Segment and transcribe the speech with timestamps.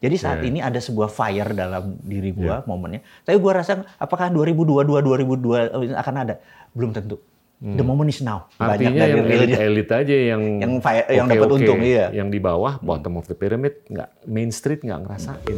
[0.00, 0.48] Jadi saat Iya.
[0.48, 3.04] ini ada sebuah fire dalam diri gua momennya.
[3.20, 6.40] Tapi gua rasa apakah 2022 2002 akan ada?
[6.72, 7.20] Belum tentu.
[7.60, 8.48] The moment is now.
[8.56, 8.72] Hmm.
[8.72, 9.60] Artinya yang realnya.
[9.60, 11.60] elit-elit aja yang Yang fi- yang dapat oke-oke.
[11.60, 12.08] untung, iya.
[12.08, 15.56] Yang di bawah bottom of the pyramid nggak main street nggak ngerasain.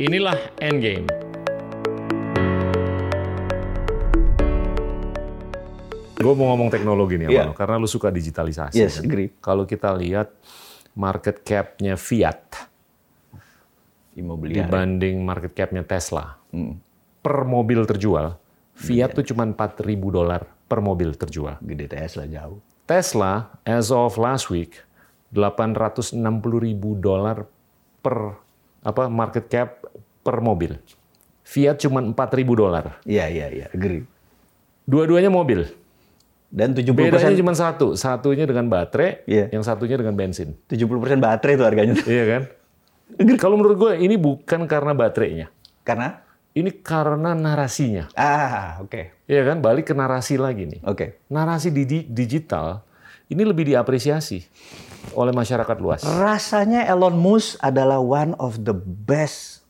[0.00, 1.04] Inilah endgame.
[6.16, 7.28] Gue mau ngomong teknologi nih.
[7.28, 8.76] Amano, karena lu suka digitalisasi.
[8.76, 9.08] Yes, kan.
[9.08, 9.28] agree.
[9.36, 10.28] Kalau kita lihat
[10.92, 12.69] market cap-nya Fiat
[14.14, 14.66] Imobiliar.
[14.66, 16.78] dibanding market cap-nya Tesla Hmm.
[17.20, 18.34] per mobil terjual,
[18.80, 19.06] Iya.
[19.06, 21.60] Fiat tuh cuma 4.000 dolar per mobil terjual.
[21.60, 22.64] Gede Tesla jauh.
[22.88, 24.80] Tesla as of last week
[25.30, 26.16] 860
[26.58, 27.44] ribu dolar
[28.00, 28.34] per
[28.80, 29.84] apa market cap
[30.24, 30.80] per mobil.
[31.44, 32.98] Fiat cuma 4 ribu dolar.
[33.04, 33.66] Iya, iya, iya.
[33.68, 34.02] Agree.
[34.86, 35.68] Dua-duanya mobil.
[36.50, 37.94] Dan 70% Bedanya cuma satu.
[37.94, 39.54] Satunya dengan baterai, Iya.
[39.54, 40.58] yang satunya dengan bensin.
[40.66, 41.94] 70% baterai itu harganya.
[42.02, 42.42] Iya kan?
[43.36, 45.48] Kalau menurut gue ini bukan karena baterainya.
[45.82, 48.10] Karena Ini karena narasinya.
[48.12, 49.22] ah, oke.
[49.24, 49.62] Iya kan?
[49.62, 50.82] Balik ke narasi lagi nih.
[50.82, 51.22] Oke.
[51.28, 52.82] Narasi di di- digital
[53.26, 54.42] ini lebih diapresiasi
[55.12, 56.02] oleh masyarakat luas.
[56.02, 59.62] Rasanya Elon Musk adalah one of the best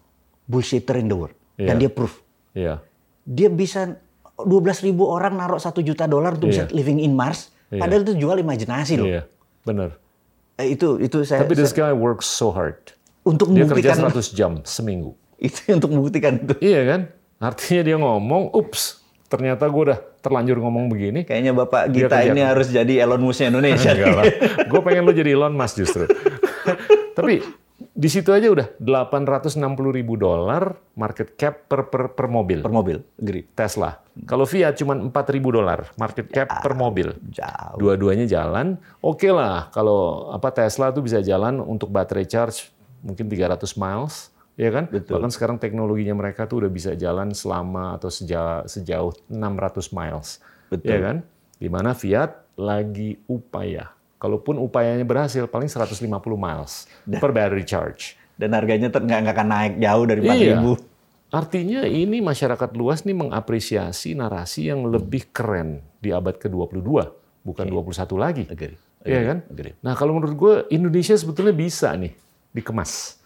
[0.46, 1.36] bullshitter in the world.
[1.54, 1.76] Dan Iya.
[1.78, 2.24] dia proof.
[2.52, 2.74] Iya.
[3.22, 4.00] Dia bisa
[4.38, 6.72] 12 ribu orang naruh 1 juta dolar untuk bisa Iya.
[6.72, 7.52] living in Mars.
[7.68, 7.84] Iya.
[7.84, 9.04] Padahal itu jual imajinasi loh.
[9.06, 9.28] Iya,
[9.62, 10.00] benar.
[10.56, 12.80] Eh, itu itu saya, Tapi saya- this guy works so hard.
[13.30, 15.14] Untuk Dia kerja membuktikan 100 jam seminggu.
[15.40, 16.54] itu untuk membuktikan itu.
[16.60, 17.00] Iya kan?
[17.40, 19.00] Artinya dia ngomong, ups,
[19.32, 21.24] ternyata gue udah terlanjur ngomong begini.
[21.24, 22.28] Kayaknya Bapak Gita kerja.
[22.28, 23.96] ini harus jadi Elon Musk Indonesia.
[23.96, 24.24] Enggak lah.
[24.68, 26.04] Gue pengen lo jadi Elon Musk justru.
[27.16, 27.40] Tapi
[27.80, 29.60] di situ aja udah 860
[29.92, 32.60] ribu dolar market cap per, per, per mobil.
[32.60, 33.44] per mobil, agree.
[33.56, 34.00] Tesla.
[34.28, 37.16] Kalau Fiat cuma 4 ribu dolar market cap per mobil.
[37.32, 37.80] Jauh.
[37.80, 39.72] Dua-duanya jalan, oke lah.
[39.72, 42.68] Kalau apa Tesla tuh bisa jalan untuk baterai charge
[43.00, 44.84] mungkin 300 miles, ya kan?
[44.88, 45.18] Betul.
[45.18, 50.88] Bahkan sekarang teknologinya mereka tuh udah bisa jalan selama atau sejauh, sejauh 600 miles, Betul.
[50.88, 51.16] ya kan?
[51.60, 53.92] Di mana Fiat lagi upaya.
[54.20, 56.04] Kalaupun upayanya berhasil, paling 150
[56.36, 58.20] miles per battery charge.
[58.36, 60.48] Dan harganya nggak akan naik jauh dari 4 Iya.
[60.56, 60.72] ribu.
[61.30, 66.82] Artinya ini masyarakat luas nih mengapresiasi narasi yang lebih keren di abad ke-22,
[67.46, 68.44] bukan 21 lagi.
[68.50, 68.76] Agree.
[69.06, 69.38] Iya kan?
[69.46, 69.72] Agree.
[69.80, 72.12] Nah, kalau menurut gue Indonesia sebetulnya bisa nih
[72.52, 73.20] dikemas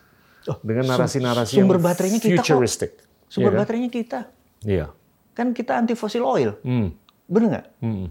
[0.44, 2.44] Oh, dengan narasi-narasi yang sumber baterainya kita kok.
[2.44, 2.90] futuristic.
[3.26, 3.60] Sumber Iya kan?
[3.64, 4.18] baterainya kita.
[4.60, 4.86] Iya.
[5.32, 6.60] Kan kita anti fossil oil.
[6.60, 6.92] Hmm.
[7.24, 7.66] Bener nggak?
[7.80, 8.06] Hmm.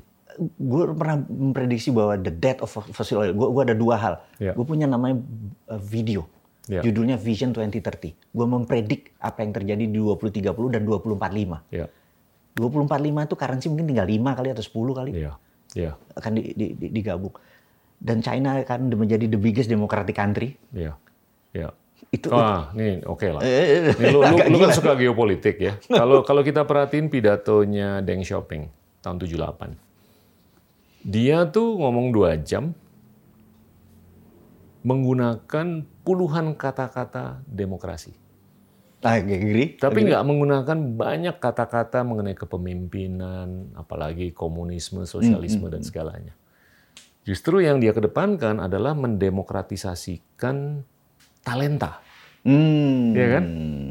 [0.57, 3.31] Gue pernah memprediksi bahwa the death of fossil oil.
[3.31, 4.13] Gue ada dua hal.
[4.37, 4.51] Iya.
[4.51, 5.21] Gue punya namanya
[5.69, 6.25] uh, video.
[6.65, 6.81] Iya.
[6.81, 8.33] Judulnya Vision 2030.
[8.33, 10.41] Gue mempredik apa yang terjadi di 2030
[10.73, 11.69] dan 2045.
[11.69, 11.85] Iya.
[12.51, 12.89] 2045
[13.23, 15.31] itu currency mungkin tinggal 5 kali atau 10 kali Iya.
[15.73, 15.91] Iya.
[16.13, 17.33] akan di, di, di- digabung.
[17.95, 20.57] Dan China akan menjadi the biggest democratic country.
[20.71, 20.97] Iya.
[21.53, 21.69] Iya.
[22.13, 23.41] Itu Wah, nih oke lah.
[23.41, 25.73] Eh, Nih, lu, lu, lu kan suka geopolitik ya.
[26.01, 28.69] Kalau kalau kita perhatiin pidatonya Deng Xiaoping
[29.01, 29.73] tahun 78.
[31.03, 32.71] Dia tuh ngomong dua jam
[34.83, 38.13] menggunakan puluhan kata-kata demokrasi.
[39.03, 39.75] Ah, agree.
[39.75, 46.31] Tapi nggak menggunakan banyak kata-kata mengenai kepemimpinan, apalagi komunisme, sosialisme, dan segalanya.
[47.27, 50.87] Justru yang dia kedepankan adalah mendemokratisasikan
[51.43, 51.99] talenta.
[52.43, 53.15] Hmm.
[53.15, 53.43] ya kan?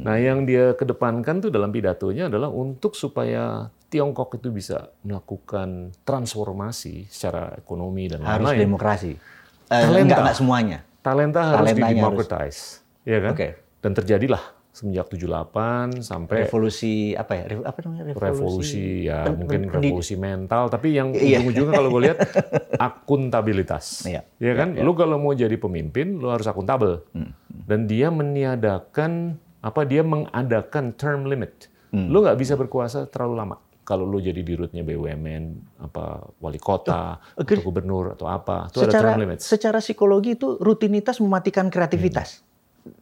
[0.05, 7.09] Nah, yang dia kedepankan tuh dalam pidatonya adalah untuk supaya Tiongkok itu bisa melakukan transformasi
[7.09, 8.61] secara ekonomi dan Harus lain-lain.
[8.69, 9.13] demokrasi.
[9.13, 10.01] Eh, Talenta.
[10.05, 10.79] enggak, enggak semuanya.
[11.01, 12.61] Talenta harus Talentanya didemocratize,
[13.09, 13.33] ya kan?
[13.33, 13.49] Oke.
[13.81, 17.45] Dan terjadilah semenjak 78 sampai Revolusi apa ya?
[17.47, 18.03] Revo- apa namanya?
[18.11, 21.39] revolusi ya Pen- mungkin pen- revolusi mental tapi yang Iya.
[21.39, 22.19] ujung-ujungnya kalau gue lihat
[23.03, 24.25] akuntabilitas Iya.
[24.35, 27.37] ya kan lu kalau mau jadi pemimpin lu harus akuntabel Hmm.
[27.47, 32.09] dan dia meniadakan apa dia mengadakan term limit Hmm.
[32.09, 35.45] lu nggak bisa berkuasa terlalu lama kalau lu jadi dirutnya BUMN
[35.83, 40.57] apa wali kota atau gubernur atau apa itu ada secara term limit secara psikologi itu
[40.57, 42.41] rutinitas mematikan kreativitas.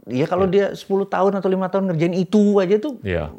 [0.04, 3.32] Ya kalau dia 10 tahun atau lima tahun ngerjain itu aja tuh ya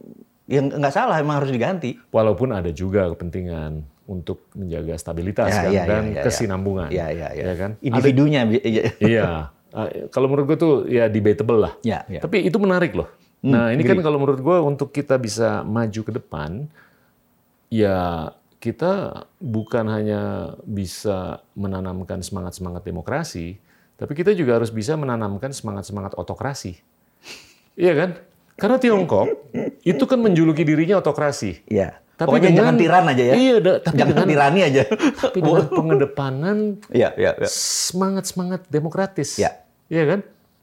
[0.46, 1.96] yang nggak salah emang harus diganti.
[2.10, 7.08] walaupun ada juga kepentingan untuk menjaga stabilitas Ya, kan, iya, dan iya, iya, kesinambungan Iya,
[7.08, 7.44] iya, iya.
[7.46, 8.84] ya kan Individunya bi- iya.
[9.00, 9.30] Iya,
[9.72, 11.74] Eh, kalau menurut gue tuh ya debatable lah.
[11.80, 12.20] Ya, ya.
[12.20, 13.08] Tapi itu menarik loh.
[13.40, 16.68] nah ini kan kalau menurut gue untuk kita bisa maju ke depan,
[17.72, 18.28] ya
[18.60, 20.22] kita bukan hanya
[20.62, 23.61] bisa menanamkan semangat-semangat demokrasi,
[24.02, 26.82] tapi kita juga harus bisa menanamkan semangat-semangat otokrasi.
[27.78, 28.10] Iya kan?
[28.58, 29.30] Karena Tiongkok
[29.82, 31.62] itu kan menjuluki dirinya otokrasi.
[31.66, 32.02] Iya.
[32.18, 33.34] Tapi Pokoknya dengan- jangan tiran aja ya.
[33.34, 34.82] Iya, da- tapi jangan dengan- tirani aja.
[34.92, 36.58] Tapi dengan pengedepanan
[36.90, 37.50] Iya, iya, iya.
[37.50, 39.38] semangat-semangat demokratis.
[39.38, 39.62] Ya.
[39.86, 40.20] Iya kan?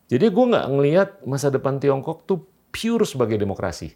[0.07, 3.91] Jadi gue nggak ngelihat masa depan Tiongkok tuh pure sebagai demokrasi.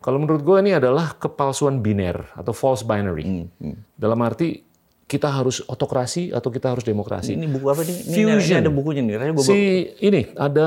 [0.00, 3.44] Kalau menurut gue ini adalah kepalsuan biner atau false binary.
[3.92, 4.62] Dalam arti
[5.06, 7.38] kita harus otokrasi atau kita harus demokrasi.
[7.38, 7.94] Ini buku apa nih?
[8.10, 8.42] Ini, Fusion.
[8.42, 9.14] ini ada bukunya nih.
[9.14, 9.58] Rasanya gua- Si
[10.02, 10.66] ini ada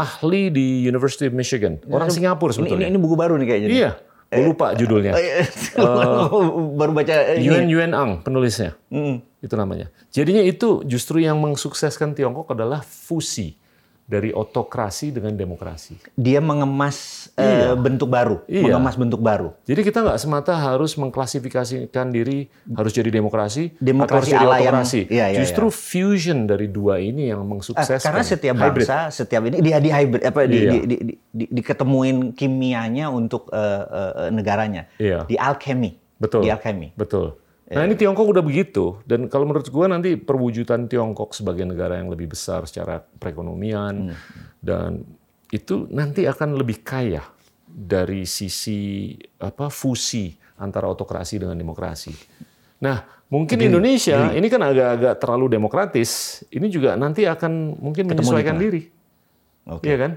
[0.00, 2.86] ahli di University of Michigan, orang Singapura ini, ini, sebetulnya.
[2.88, 3.68] ini buku baru nih kayaknya.
[3.68, 3.90] Iya,
[4.32, 5.12] gue lupa judulnya.
[5.12, 5.44] Oh, iya.
[6.80, 7.44] baru baca ini.
[7.44, 8.72] Yuan Yuan Ang penulisnya.
[8.88, 9.20] Mm.
[9.44, 9.92] Itu namanya.
[10.08, 13.60] Jadinya itu justru yang mensukseskan Tiongkok adalah fusi
[14.06, 15.98] dari otokrasi dengan demokrasi.
[16.14, 18.70] Dia mengemas eh, bentuk baru, Iya.
[18.70, 19.50] mengemas bentuk baru.
[19.62, 24.56] Jadi kita nggak semata harus mengklasifikasikan diri harus jadi demokrasi, Demokrasi atau harus jadi ala
[24.56, 25.00] yang- otokrasi.
[25.10, 27.98] iya, iya, Justru fusion dari dua ini yang Ah, mensukseskan.
[28.00, 28.86] karena setiap Hybrid.
[28.86, 30.70] bangsa, setiap ini dia di hybrid apa di, Iya.
[30.70, 34.86] di, di, di, di- diketemuin kimianya untuk eh, eh, negaranya.
[34.96, 35.26] Iya.
[35.26, 35.98] Di alchemy.
[36.16, 36.46] Betul.
[36.46, 36.94] Di alchemy.
[36.94, 37.34] Betul.
[37.66, 42.06] Nah ini Tiongkok udah begitu dan kalau menurut gua nanti perwujudan Tiongkok sebagai negara yang
[42.06, 44.14] lebih besar secara perekonomian
[44.62, 45.02] dan
[45.50, 47.26] itu nanti akan lebih kaya
[47.66, 50.30] dari sisi apa fusi
[50.62, 52.14] antara otokrasi dengan demokrasi.
[52.86, 58.86] Nah mungkin Indonesia ini kan agak-agak terlalu demokratis, ini juga nanti akan mungkin menyesuaikan diri,
[59.66, 59.90] Oke.
[59.90, 60.12] Iya kan?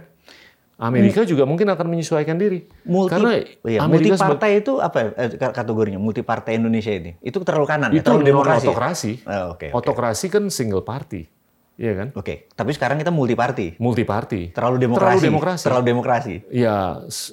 [0.80, 3.32] Amerika juga mungkin akan menyesuaikan diri Multi, karena
[3.68, 6.00] iya, Amerika multi partai itu apa ya, eh, kategorinya?
[6.00, 7.20] Multi partai Indonesia ini.
[7.20, 8.64] Itu terlalu kanan ya, itu terlalu demokrasi.
[8.64, 8.70] ya?
[8.72, 9.12] otokrasi.
[9.28, 9.68] Oh, Oke.
[9.70, 9.76] oke.
[9.76, 11.28] Otokrasi kan single party,
[11.76, 12.08] iya kan?
[12.16, 12.48] Oke.
[12.50, 13.76] Tapi sekarang kita multi party.
[13.76, 14.42] Multi party.
[14.56, 15.04] Terlalu demokrasi.
[15.04, 15.64] Terlalu demokrasi.
[15.68, 16.34] Terlalu demokrasi.
[16.48, 16.76] Ya,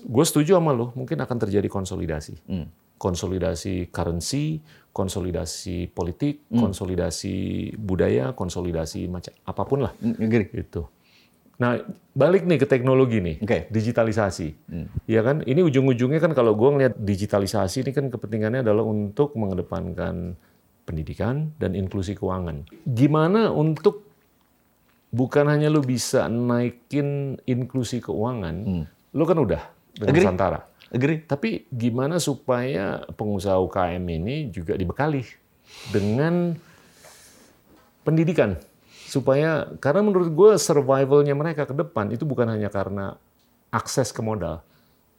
[0.03, 0.91] gue setuju sama lo.
[0.99, 2.35] Mungkin akan terjadi konsolidasi.
[2.51, 2.67] Hmm.
[2.99, 4.59] Konsolidasi currency,
[4.91, 6.67] konsolidasi politik, Hmm.
[6.67, 7.35] konsolidasi
[7.79, 9.93] budaya, konsolidasi macam apa pun lah.
[10.03, 10.49] Mm, agree.
[11.57, 11.81] Nah,
[12.13, 13.59] balik nih ke teknologi nih, Oke.
[13.73, 14.49] digitalisasi.
[15.09, 20.37] Ya kan, ini ujung-ujungnya kan kalau gue ngeliat digitalisasi ini kan kepentingannya adalah untuk mengedepankan
[20.85, 22.69] pendidikan dan inklusi keuangan.
[22.85, 24.05] Gimana untuk
[25.09, 28.85] bukan hanya lu bisa naikin inklusi keuangan,
[29.17, 29.63] lu kan udah
[29.97, 30.25] dengan Agree.
[30.29, 30.61] Nusantara.
[30.93, 31.19] Agree.
[31.25, 35.25] Tapi gimana supaya pengusaha UKM ini juga dibekali
[35.89, 36.55] dengan
[38.07, 38.55] pendidikan
[39.17, 43.17] supaya karena menurut gue survivalnya mereka ke depan itu bukan hanya karena
[43.73, 44.61] akses ke modal,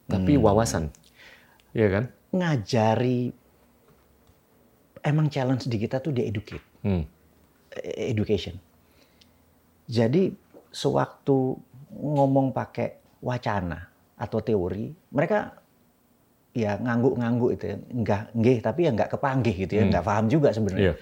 [0.05, 0.93] tapi wawasan,
[1.73, 2.13] ya kan?
[2.29, 3.33] Ngajari
[5.01, 7.03] emang challenge di kita tuh di educate, Hmm.
[7.73, 8.53] eh, education.
[9.89, 10.29] Jadi
[10.69, 11.57] sewaktu
[11.97, 13.87] ngomong pakai wacana
[14.19, 15.57] atau teori, mereka
[16.53, 17.77] ya ngangguk-ngangguk itu ya.
[17.93, 20.91] Enggak, nggih, tapi ya nggak kepanggih gitu ya, nggak paham juga sebenarnya.
[20.91, 20.93] Iya.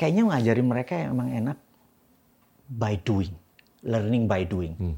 [0.00, 1.58] Kayaknya ngajari mereka yang emang enak
[2.72, 3.36] by doing,
[3.84, 4.96] learning by doing.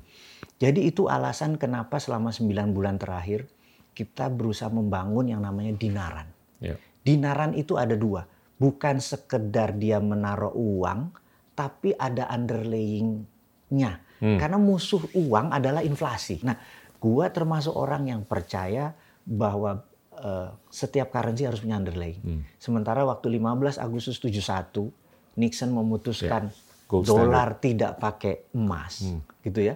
[0.62, 3.50] Jadi itu alasan kenapa selama 9 bulan terakhir
[3.94, 6.30] kita berusaha membangun yang namanya dinaran.
[6.62, 6.78] Ya.
[7.02, 8.26] Dinaran itu ada dua,
[8.58, 11.14] bukan sekedar dia menaruh uang,
[11.54, 14.02] tapi ada underlaying-nya.
[14.24, 16.40] Karena musuh uang adalah inflasi.
[16.48, 16.56] Nah,
[16.96, 18.96] gua termasuk orang yang percaya
[19.28, 19.84] bahwa
[20.16, 22.40] eh, setiap currency harus punya underlying.
[22.56, 24.88] Sementara waktu 15 Agustus 71
[25.36, 29.00] Nixon memutuskan Gold dolar tidak pakai emas,
[29.40, 29.74] gitu ya.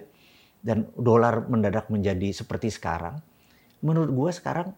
[0.59, 3.17] Dan dolar mendadak menjadi seperti sekarang.
[3.79, 4.75] Menurut gua sekarang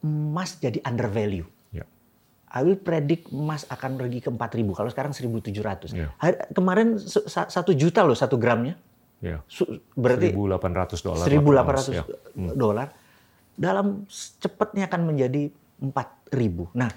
[0.00, 1.46] emas jadi undervalue.
[1.70, 1.84] Ya.
[2.48, 4.38] I will predict emas akan pergi ke 4.000.
[4.72, 5.90] Kalau sekarang 1.700.
[5.90, 6.08] Iya.
[6.16, 8.78] Hari- Kemarin satu juta loh satu gramnya.
[9.18, 9.42] Ya.
[9.46, 11.24] Su- Berarti 1.800 dolar.
[11.26, 12.04] 1.800 ya.
[12.52, 12.88] dolar.
[13.52, 14.06] Dalam
[14.38, 16.70] cepatnya akan menjadi 4.000.
[16.72, 16.90] Nah,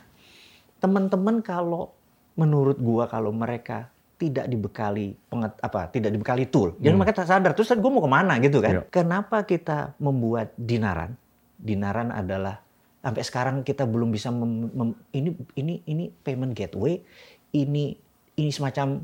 [0.78, 1.94] teman-teman kalau
[2.34, 7.52] menurut gua kalau mereka tidak dibekali penget, apa tidak dibekali tool, jadi mereka tak sadar
[7.52, 8.80] terus gue mau ke mana gitu kan?
[8.80, 8.82] Iya.
[8.88, 11.20] Kenapa kita membuat dinaran?
[11.60, 12.64] Dinaran adalah
[13.04, 17.04] sampai sekarang kita belum bisa mem- mem- ini ini ini payment gateway,
[17.52, 17.94] ini
[18.40, 19.04] ini semacam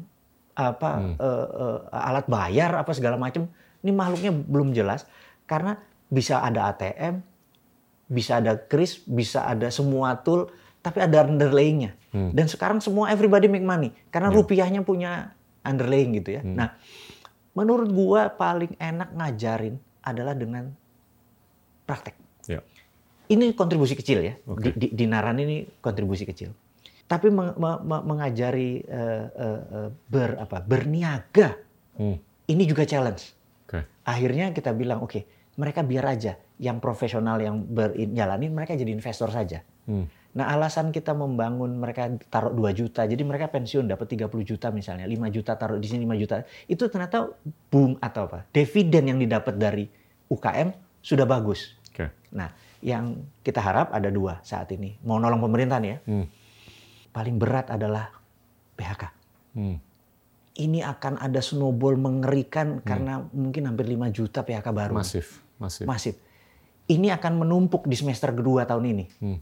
[0.55, 0.89] apa
[1.19, 3.47] eh, eh, alat bayar apa segala macam.
[3.83, 5.03] Ini makhluknya belum jelas
[5.43, 5.75] karena
[6.07, 7.19] bisa ada ATM,
[8.07, 10.51] bisa ada kris, bisa ada semua tool,
[10.83, 11.95] tapi ada underlaying-nya.
[12.11, 15.31] Dan sekarang semua everybody make money karena rupiahnya punya
[15.63, 16.41] underlaying gitu ya.
[16.43, 16.75] Nah,
[17.51, 20.75] menurut gua paling enak ngajarin adalah dengan
[21.87, 22.15] praktek.
[22.47, 22.59] Ya.
[23.31, 24.35] Ini kontribusi kecil ya.
[24.43, 24.75] Oke.
[24.75, 26.51] Di, di, di Naran ini kontribusi kecil.
[27.07, 31.55] Tapi meng- me- me- mengajari eh, eh, ber apa berniaga
[31.91, 32.15] Hmm.
[32.47, 33.35] ini juga challenge.
[33.67, 33.83] Oke.
[34.07, 35.27] Akhirnya kita bilang oke,
[35.59, 39.59] mereka biar aja yang profesional yang berjalanin mereka jadi investor saja.
[39.87, 40.07] Hmm.
[40.31, 45.03] Nah, alasan kita membangun mereka taruh 2 juta, jadi mereka pensiun dapat 30 juta misalnya,
[45.03, 46.47] 5 juta taruh di sini 5 juta.
[46.71, 47.27] Itu ternyata
[47.67, 48.47] boom atau apa?
[48.55, 49.83] Dividen yang didapat dari
[50.31, 50.71] UKM
[51.03, 51.75] sudah bagus.
[51.91, 52.07] Oke.
[52.31, 52.47] Nah,
[52.79, 54.95] yang kita harap ada dua saat ini.
[55.03, 55.97] Mau nolong pemerintah nih ya.
[56.07, 56.25] Hmm.
[57.11, 58.07] Paling berat adalah
[58.79, 59.03] PHK.
[59.51, 59.75] Hmm.
[60.51, 64.95] ini akan ada snowball mengerikan karena mungkin hampir 5 juta PHK baru.
[64.95, 65.83] Masif, masif.
[65.87, 66.15] Masif.
[66.87, 69.05] Ini akan menumpuk di semester kedua tahun ini.
[69.19, 69.39] Hmm.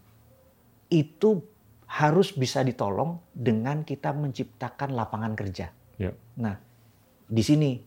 [0.90, 1.46] Itu
[1.86, 5.74] harus bisa ditolong dengan kita menciptakan lapangan kerja.
[5.98, 6.14] Ya.
[6.36, 6.58] Nah,
[7.26, 7.82] di sini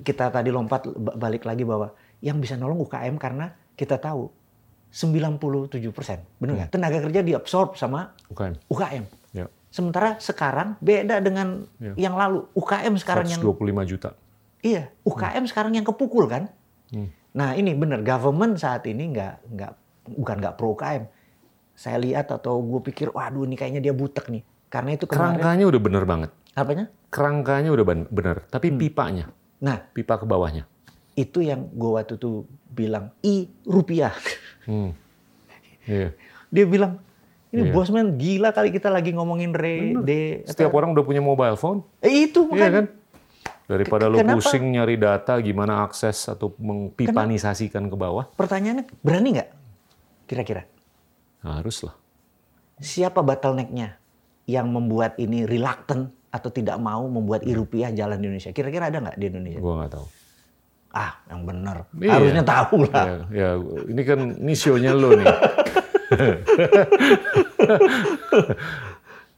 [0.00, 4.28] kita tadi lompat ba- balik lagi bahwa yang bisa nolong UKM karena kita tahu
[4.90, 5.38] 97
[5.92, 6.70] persen, benar nggak?
[6.72, 8.54] Tenaga kerja diabsorb sama UKM.
[8.66, 9.04] UKM.
[9.30, 9.46] Ya.
[9.70, 11.94] Sementara sekarang beda dengan Ya.
[12.10, 12.42] yang lalu.
[12.52, 14.10] UKM sekarang yang 125 juta.
[14.60, 16.50] iya, UKM sekarang yang kepukul kan.
[16.90, 17.08] Hmm.
[17.32, 19.72] Nah ini benar, government saat ini nggak nggak
[20.18, 21.06] bukan nggak pro UKM.
[21.80, 24.44] Saya lihat atau gue pikir, waduh ini kayaknya dia butek nih.
[24.68, 26.30] Karena itu kemarin Kerangkanya udah bener banget.
[26.52, 26.84] apanya?
[27.08, 28.44] Kerangkanya udah ben- bener.
[28.46, 30.68] Tapi pipanya, Nah pipa ke bawahnya.
[31.14, 34.12] itu yang gue waktu itu bilang i rupiah.
[34.62, 34.92] Hmm.
[35.84, 36.12] Iya.
[36.48, 37.00] Dia bilang
[37.48, 37.72] ini Iya.
[37.72, 41.80] bosman gila kali kita lagi ngomongin re de Setiap orang udah punya mobile phone.
[41.98, 42.86] Eh, itu Iya bukan kan?
[43.66, 44.36] Daripada Kenapa?
[44.36, 49.50] pusing nyari data gimana akses atau mengpipanisasikan ke bawah, pertanyaannya berani nggak
[50.26, 50.62] kira-kira
[51.42, 51.94] harus lah.
[52.76, 53.96] siapa bottlenecknya
[54.44, 58.98] yang membuat ini reluctant atau tidak mau membuat i rupiah jalan di Indonesia kira-kira ada
[59.00, 60.06] nggak di Indonesia Gua nggak tahu.
[60.90, 62.10] ah yang benar Iya.
[62.12, 63.48] harusnya tahu lah Ya, ya,
[63.84, 65.26] ini kan ini show-nya lo nih.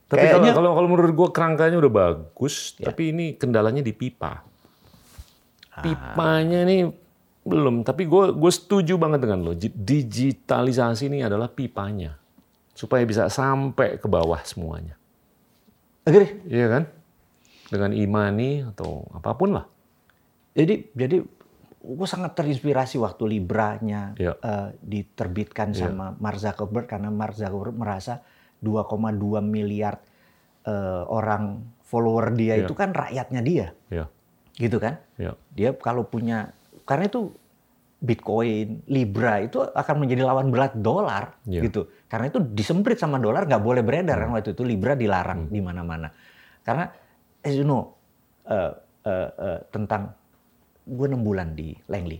[0.09, 2.89] tapi kalau, Kayaknya- kalau kalau menurut gua kerangkanya udah bagus, Ya.
[2.89, 4.45] tapi ini kendalanya di pipa.
[5.69, 5.81] Ah.
[5.81, 6.85] Pipanya nih
[7.43, 9.53] belum, tapi gue gue setuju banget dengan lo.
[9.53, 12.15] Digitalisasi ini adalah pipanya
[12.73, 14.95] supaya bisa sampai ke bawah semuanya.
[16.03, 16.39] Agree.
[16.47, 16.83] Iya kan?
[17.69, 19.67] Dengan e-money atau apa pun lah.
[20.53, 21.25] jadi jadi
[21.81, 24.37] gue sangat terinspirasi waktu Libra-nya Ya.
[24.37, 25.89] eh, diterbitkan Ya.
[25.89, 28.21] sama Mark Zuckerberg karena Mark Zuckerberg merasa
[28.61, 29.97] 2,2 miliar
[30.63, 32.69] eh, orang follower dia Ya.
[32.69, 34.07] itu kan rakyatnya dia Ya,
[34.55, 36.53] gitu kan ya, dia kalau punya
[36.85, 37.33] karena itu
[38.03, 41.63] Bitcoin, Libra itu akan menjadi lawan berat dolar Iya.
[41.71, 41.87] gitu.
[42.11, 45.53] Karena itu disemprit sama dolar nggak boleh beredar kan waktu itu Libra dilarang Hmm.
[45.55, 46.11] di mana-mana.
[46.67, 46.91] Karena
[47.41, 47.95] as you know
[48.43, 48.75] eh,
[49.07, 50.11] eh, eh, tentang
[50.83, 52.19] gue enam bulan di Langley.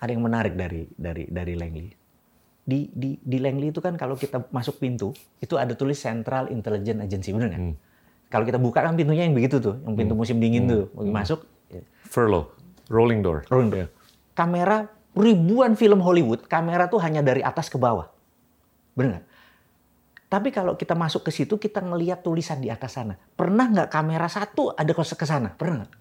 [0.00, 1.92] Ada yang menarik dari dari dari Langley.
[2.64, 7.04] Di di di Langley itu kan kalau kita masuk pintu itu ada tulis Central Intelligence
[7.04, 7.60] Agency benar nggak?
[7.60, 7.76] Hmm.
[8.32, 11.82] Kalau kita buka kan pintunya yang begitu tuh, yang pintu musim dingin tuh, masuk ya,
[12.08, 12.56] furlough,
[12.90, 13.46] rolling door.
[13.48, 13.80] Rolling door.
[13.86, 13.88] Ya.
[14.34, 18.08] kamera ribuan film Hollywood, kamera tuh hanya dari atas ke bawah.
[18.96, 19.26] Bener nggak?
[20.30, 23.18] Tapi kalau kita masuk ke situ, kita ngelihat tulisan di atas sana.
[23.34, 25.50] Pernah nggak kamera satu ada ke sana?
[25.50, 25.92] Pernah nggak?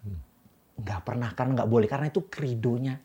[0.79, 1.88] Nggak pernah, karena nggak boleh.
[1.89, 3.01] Karena itu kridonya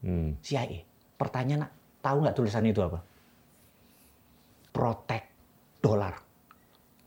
[0.00, 0.38] Hmm.
[0.40, 0.80] CIA.
[1.18, 1.68] Pertanyaan,
[2.00, 3.04] tahu nggak tulisan itu apa?
[4.72, 5.26] Protect
[5.82, 6.14] dolar.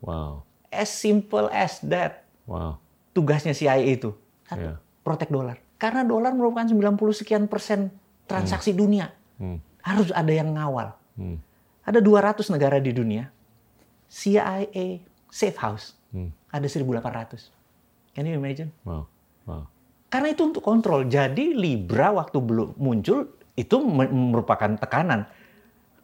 [0.04, 2.28] Wow, As simple as that.
[2.44, 2.76] wow.
[3.16, 4.12] Tugasnya CIA itu.
[4.44, 4.74] Satu, Ya.
[5.00, 5.56] protect dolar.
[5.76, 7.90] Karena dolar merupakan 90 sekian persen
[8.24, 9.10] transaksi dunia.
[9.36, 9.58] Hmm.
[9.80, 10.94] Harus ada yang ngawal.
[11.14, 11.38] Hmm.
[11.84, 13.28] Ada 200 negara di dunia.
[14.08, 16.30] CIA safe house Hmm.
[16.48, 17.50] ada 1800.
[18.14, 18.70] Can you imagine?
[18.86, 19.10] Wow,
[19.44, 19.66] wow.
[20.06, 21.02] Karena itu untuk kontrol.
[21.04, 25.26] Jadi Libra waktu belum muncul itu me- merupakan tekanan.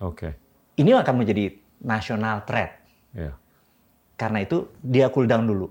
[0.00, 0.34] Oke,
[0.74, 2.82] Ini akan menjadi national threat.
[3.12, 3.36] ya.
[4.16, 5.70] Karena itu dia cool down dulu.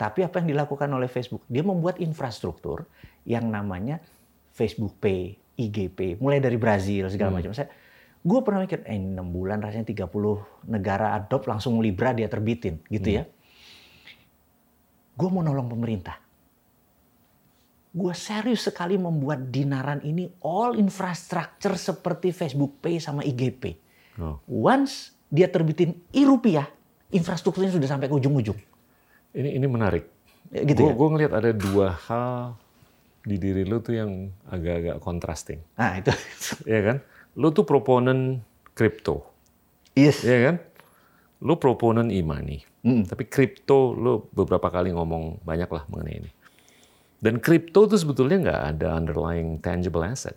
[0.00, 1.44] Tapi apa yang dilakukan oleh Facebook?
[1.44, 2.88] Dia membuat infrastruktur
[3.28, 4.00] yang namanya
[4.56, 7.52] Facebook Pay, IGP, mulai dari Brazil segala macam.
[7.52, 7.68] Saya,
[8.24, 13.20] gue pernah mikir, eh 6 bulan rasanya 30 negara adopt langsung Libra dia terbitin, gitu
[13.20, 13.28] ya.
[15.20, 16.16] Gue mau nolong pemerintah.
[17.92, 23.76] Gue serius sekali membuat dinaran ini all infrastructure seperti Facebook Pay sama IGP.
[24.16, 24.40] Oh.
[24.48, 26.72] Once dia terbitin i-rupiah,
[27.12, 28.69] infrastrukturnya sudah sampai ke ujung-ujung.
[29.30, 30.04] Ini ini menarik.
[30.50, 31.10] Ya, gitu gue ya?
[31.14, 32.58] ngelihat ada dua hal
[33.22, 34.10] di diri lu tuh yang
[34.48, 36.10] agak-agak contrasting, Nah itu.
[36.72, 36.96] ya kan?
[37.38, 38.42] Lu tuh proponen
[38.74, 39.22] kripto,
[39.94, 40.24] yes.
[40.24, 40.56] ya kan?
[41.38, 43.04] Lu proponen e-money, Mm.
[43.06, 46.30] tapi kripto lu beberapa kali ngomong banyak lah mengenai ini.
[47.20, 50.34] Dan kripto tuh sebetulnya nggak ada underlying tangible asset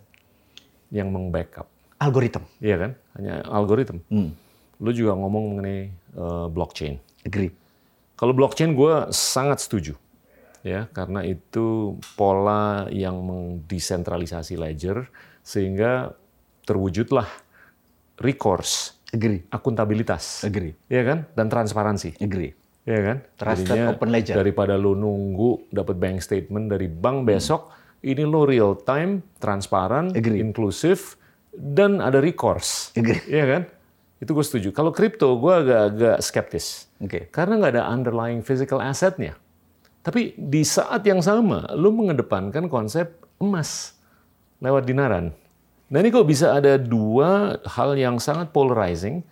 [0.92, 1.64] yang meng-backup,
[1.98, 2.44] Algoritma.
[2.60, 2.90] iya kan?
[3.16, 3.98] Hanya algoritma.
[4.12, 4.36] Hmm.
[4.78, 7.00] Lu juga ngomong mengenai eh, blockchain.
[7.24, 7.48] Agree.
[8.14, 9.98] Kalau blockchain gue sangat setuju,
[10.62, 15.10] ya karena itu pola yang mendesentralisasi ledger
[15.42, 16.14] sehingga
[16.64, 17.28] terwujudlah
[18.22, 19.42] recourse, Agree.
[19.50, 20.72] akuntabilitas, Agree.
[20.86, 22.54] ya kan, dan transparansi, Agree.
[22.86, 23.16] ya kan.
[23.34, 24.34] Trusted Jadinya open ledger.
[24.38, 27.74] Daripada lo nunggu dapat bank statement dari bank besok,
[28.06, 30.38] ini lo real time, transparan, Agree.
[30.38, 31.18] inklusif,
[31.52, 33.20] dan ada recourse, Agree.
[33.26, 33.62] ya kan.
[34.22, 34.68] Itu gue setuju.
[34.70, 36.88] Kalau kripto gue agak-agak skeptis.
[37.02, 37.28] Oke.
[37.28, 39.34] Karena nggak ada underlying physical assetnya.
[40.04, 43.96] Tapi di saat yang sama, lu mengedepankan konsep emas
[44.60, 45.32] lewat dinaran.
[45.88, 49.24] Nah ini kok bisa ada dua hal yang sangat polarizing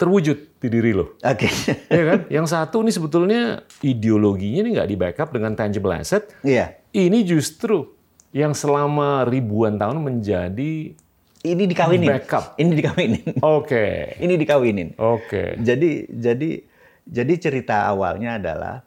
[0.00, 1.20] terwujud di diri lo.
[1.20, 1.46] Oke.
[1.46, 1.52] Okay.
[2.00, 2.18] ya kan?
[2.32, 3.40] Yang satu ini sebetulnya
[3.84, 6.32] ideologinya ini nggak di backup dengan tangible asset.
[6.40, 6.80] Iya.
[6.90, 7.84] Ini justru
[8.32, 10.94] yang selama ribuan tahun menjadi
[11.44, 12.08] ini dikawinin.
[12.08, 12.44] Backup.
[12.60, 13.26] Ini dikawinin.
[13.40, 13.64] Oke.
[13.64, 13.92] Okay.
[14.20, 14.88] ini dikawinin.
[15.00, 15.24] Oke.
[15.24, 15.48] Okay.
[15.60, 16.50] Jadi jadi
[17.08, 18.84] jadi cerita awalnya adalah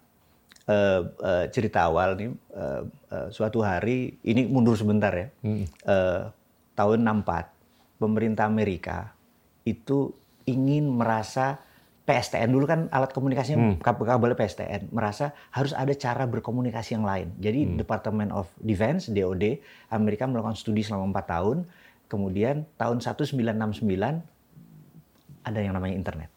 [0.69, 2.81] uh, uh, cerita awal nih uh,
[3.11, 5.27] uh, suatu hari ini mundur sebentar ya.
[5.41, 5.65] Hmm.
[5.83, 6.21] Uh,
[6.77, 9.13] tahun 64 pemerintah Amerika
[9.63, 11.61] itu ingin merasa
[12.03, 13.79] PSTN dulu kan alat komunikasinya hmm.
[13.79, 17.31] kabel PSTN merasa harus ada cara berkomunikasi yang lain.
[17.39, 17.79] Jadi hmm.
[17.79, 19.63] Department of Defense DoD
[19.95, 21.57] Amerika melakukan studi selama empat tahun.
[22.13, 23.81] Kemudian tahun 1969
[25.41, 26.29] ada yang namanya internet.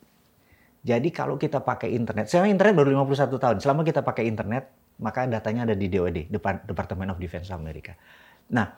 [0.81, 3.57] Jadi kalau kita pakai internet, saya internet baru 51 tahun.
[3.61, 6.33] Selama kita pakai internet, maka datanya ada di DoD,
[6.65, 7.93] Department of Defense Amerika.
[8.49, 8.73] Nah,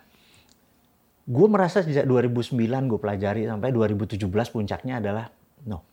[1.29, 2.57] gue merasa sejak 2009
[2.89, 5.29] gue pelajari sampai 2017 puncaknya adalah
[5.69, 5.85] no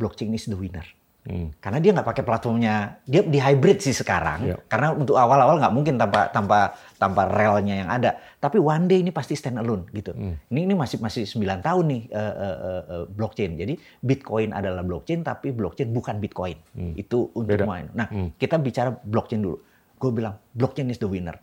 [0.00, 0.88] blockchain is the winner
[1.24, 1.60] hmm.
[1.60, 4.58] karena dia nggak pakai platformnya dia di hybrid sih sekarang yeah.
[4.68, 9.10] karena untuk awal-awal nggak mungkin tanpa tanpa tanpa relnya yang ada tapi one day ini
[9.10, 10.52] pasti stand alone gitu hmm.
[10.52, 15.24] ini ini masih masih 9 tahun nih uh, uh, uh, blockchain jadi bitcoin adalah blockchain
[15.24, 16.94] tapi blockchain bukan bitcoin hmm.
[17.00, 18.36] itu untuk main nah hmm.
[18.36, 19.58] kita bicara blockchain dulu
[19.98, 21.36] gue bilang blockchain is the winner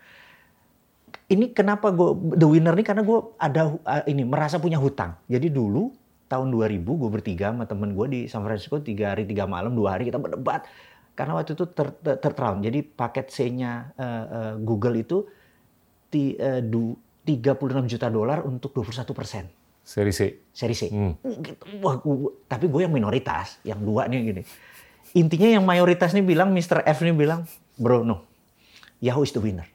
[1.31, 5.15] ini kenapa gue the winner nih karena gue ada uh, ini merasa punya hutang.
[5.31, 5.87] Jadi dulu
[6.31, 9.99] tahun 2000 gue bertiga sama temen gue di San Francisco tiga hari tiga malam dua
[9.99, 10.63] hari kita berdebat
[11.11, 15.27] karena waktu itu ter, ter, ter Jadi paket C-nya uh, uh, Google itu
[16.07, 16.95] ti, uh, du,
[17.27, 19.43] 36 juta dolar untuk 21 persen.
[19.83, 20.39] Seri C.
[20.55, 20.87] Seri C.
[20.87, 21.19] Hmm.
[21.21, 21.83] Gitu.
[21.83, 24.41] Wah, gua, tapi gue yang minoritas, yang dua nih gini.
[25.13, 26.81] Intinya yang mayoritas nih bilang, Mr.
[26.87, 27.43] F nih bilang,
[27.75, 28.23] bro no,
[29.03, 29.67] Yahoo is the winner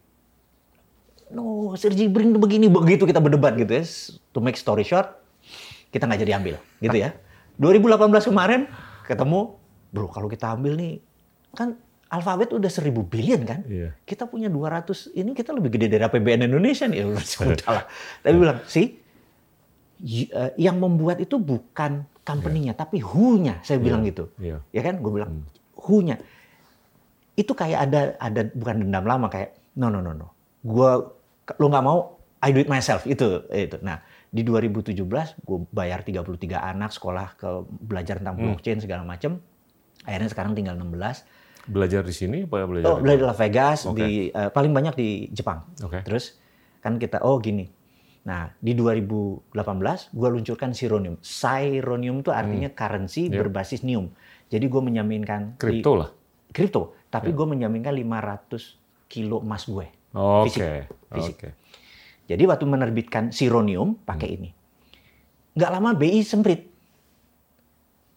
[1.30, 3.84] no Sergi Brin begini begitu kita berdebat gitu ya
[4.30, 5.10] to make story short
[5.90, 7.10] kita nggak jadi ambil gitu ya.
[7.56, 8.60] 2018 kemarin
[9.06, 9.56] ketemu
[9.94, 11.00] bro kalau kita ambil nih
[11.56, 13.66] kan alfabet udah seribu billion kan?
[13.66, 13.96] Yeah.
[14.06, 17.02] kita punya 200 ini kita lebih gede dari APBN Indonesia nih.
[17.66, 17.84] Lah
[18.22, 18.94] tapi bilang sih
[20.06, 22.78] eh, yang membuat itu bukan company-nya yeah.
[22.78, 23.58] tapi who-nya.
[23.66, 24.10] Saya bilang yeah.
[24.10, 24.24] gitu.
[24.38, 24.60] Yeah.
[24.70, 25.02] ya kan?
[25.02, 25.46] Gue bilang hmm.
[25.74, 26.16] who-nya.
[27.34, 30.30] Itu kayak ada ada bukan dendam lama kayak no no no no.
[30.62, 30.90] Gue
[31.58, 33.02] lo nggak mau I do it myself.
[33.02, 33.82] Itu itu.
[33.82, 33.98] Nah
[34.36, 35.00] di 2017
[35.48, 36.28] gue bayar 33
[36.60, 38.44] anak sekolah ke belajar tentang hmm.
[38.52, 39.40] blockchain segala macam
[40.04, 43.96] akhirnya sekarang tinggal 16 belajar di sini apa belajar oh belajar di Las Vegas okay.
[43.96, 46.04] di uh, paling banyak di Jepang okay.
[46.04, 46.36] terus
[46.84, 47.64] kan kita oh gini
[48.28, 49.56] nah di 2018
[50.12, 52.76] gue luncurkan Sironium Sironium itu artinya hmm.
[52.76, 53.40] currency yep.
[53.40, 54.12] berbasis Nium
[54.52, 56.10] jadi gue menjaminkan kripto lah
[56.52, 57.38] kripto tapi yep.
[57.40, 60.48] gue menjaminkan 500 kilo emas gue Oke.
[60.48, 60.76] Okay.
[61.12, 61.34] Fisik.
[61.36, 61.52] Okay.
[62.26, 64.36] Jadi waktu menerbitkan Sironium pakai hmm.
[64.42, 64.50] ini.
[65.56, 66.66] Nggak lama BI semprit.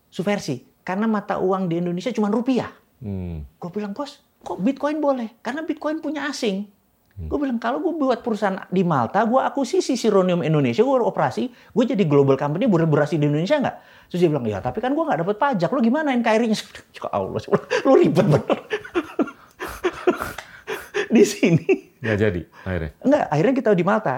[0.09, 0.65] Subversi.
[0.81, 2.73] Karena mata uang di Indonesia cuma rupiah.
[2.99, 3.45] Hmm.
[3.61, 5.37] Gue bilang, bos, kok Bitcoin boleh?
[5.45, 6.65] Karena Bitcoin punya asing.
[7.13, 7.29] Hmm.
[7.29, 11.83] Gue bilang, kalau gue buat perusahaan di Malta, gue akuisisi Sironium Indonesia, gue operasi, gue
[11.85, 13.77] jadi global company, beroperasi di Indonesia nggak?
[14.09, 16.57] Terus dia bilang, ya tapi kan gue nggak dapat pajak, lo gimana NKRI-nya?
[16.97, 17.39] Ya Allah,
[17.87, 18.59] lo ribet bener.
[21.13, 22.91] di sini Nggak jadi akhirnya?
[23.03, 24.15] Enggak, akhirnya kita di Malta.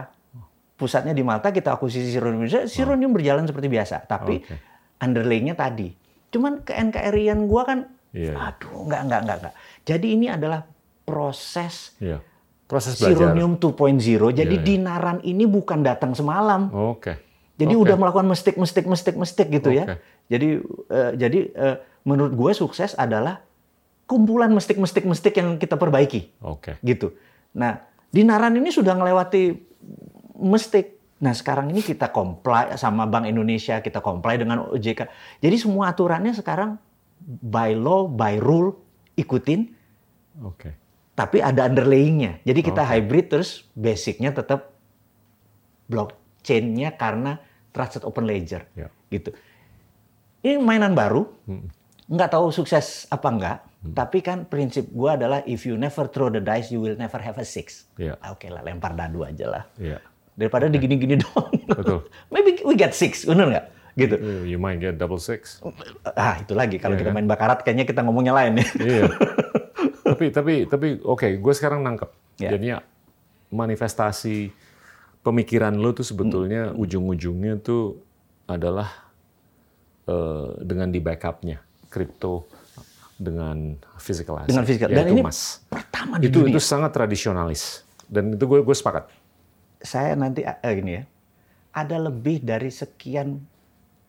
[0.78, 2.66] Pusatnya di Malta, kita akuisisi Sironium Indonesia.
[2.66, 3.16] Sironium oh.
[3.18, 4.02] berjalan seperti biasa.
[4.10, 4.58] Tapi okay.
[5.02, 5.94] underlaynya tadi.
[6.34, 7.80] Cuman ke NKRI-an gua kan,
[8.16, 8.50] yeah.
[8.50, 9.56] Aduh, enggak, enggak, enggak, enggak.
[9.86, 10.66] Jadi ini adalah
[11.06, 12.22] proses yeah.
[12.66, 13.30] proses belajar.
[13.30, 14.00] Sironium 2.0.
[14.02, 14.62] Jadi yeah, yeah.
[14.66, 16.74] dinaran ini bukan datang semalam.
[16.74, 16.98] Oke.
[16.98, 17.16] Okay.
[17.62, 17.84] Jadi okay.
[17.86, 19.78] udah melakukan mestik, mestik, mestik, mestik gitu okay.
[19.78, 19.86] ya.
[20.34, 20.48] Jadi,
[20.90, 21.76] uh, jadi uh,
[22.10, 23.46] menurut gue sukses adalah
[24.10, 26.34] kumpulan mestik-mestik-mestik yang kita perbaiki.
[26.42, 26.74] Oke.
[26.74, 26.96] Okay.
[26.96, 27.14] Gitu.
[27.52, 29.56] Nah, Dinaran ini sudah melewati
[30.44, 31.00] mestik.
[31.24, 35.08] Nah, sekarang ini kita comply sama Bank Indonesia, kita comply dengan OJK.
[35.40, 36.76] Jadi semua aturannya sekarang
[37.24, 38.76] by law, by rule,
[39.16, 39.72] ikutin.
[40.44, 40.60] Oke.
[40.60, 40.74] Okay.
[41.16, 42.44] Tapi ada underlayingnya.
[42.44, 43.00] Jadi kita okay.
[43.00, 44.76] hybrid terus basicnya tetap
[45.88, 47.40] blockchain-nya karena
[47.72, 48.68] trusted open ledger.
[48.76, 48.92] Yeah.
[49.08, 49.32] Gitu.
[50.44, 51.32] Ini mainan baru.
[51.48, 51.70] Hmm.
[52.12, 53.98] Nggak tahu sukses apa enggak Hmm.
[53.98, 57.42] Tapi kan prinsip gue adalah if you never throw the dice, you will never have
[57.42, 57.90] a six.
[57.98, 58.14] Yeah.
[58.30, 59.64] Oke okay lah, lempar dadu aja lah.
[59.82, 59.98] Yeah.
[60.38, 60.78] Daripada okay.
[60.78, 61.50] digini-gini doang.
[61.66, 62.06] Betul.
[62.30, 63.66] Maybe we get six, benar nggak?
[63.98, 64.16] Gitu.
[64.46, 65.60] You might get double six.
[66.14, 67.16] Ah itu lagi kalau yeah, kita kan?
[67.18, 68.68] main bakarat kayaknya kita ngomongnya lain ya.
[68.92, 69.04] Iya.
[70.06, 72.10] tapi tapi tapi oke, okay, gue sekarang nangkep.
[72.38, 72.54] Yeah.
[72.54, 72.78] Jadinya
[73.50, 74.54] manifestasi
[75.26, 76.82] pemikiran lo tuh sebetulnya hmm.
[76.82, 77.98] ujung-ujungnya tuh
[78.46, 79.10] adalah
[80.06, 82.48] uh, dengan di backupnya kripto
[83.22, 84.50] dengan physical asset.
[84.50, 84.90] Dengan physical.
[84.90, 85.62] Dan ini emas.
[85.70, 86.58] pertama di Itu dunia.
[86.58, 89.08] itu sangat tradisionalis dan itu gue gue sepakat.
[89.82, 91.04] Saya nanti eh, gini ya,
[91.78, 93.38] ada lebih dari sekian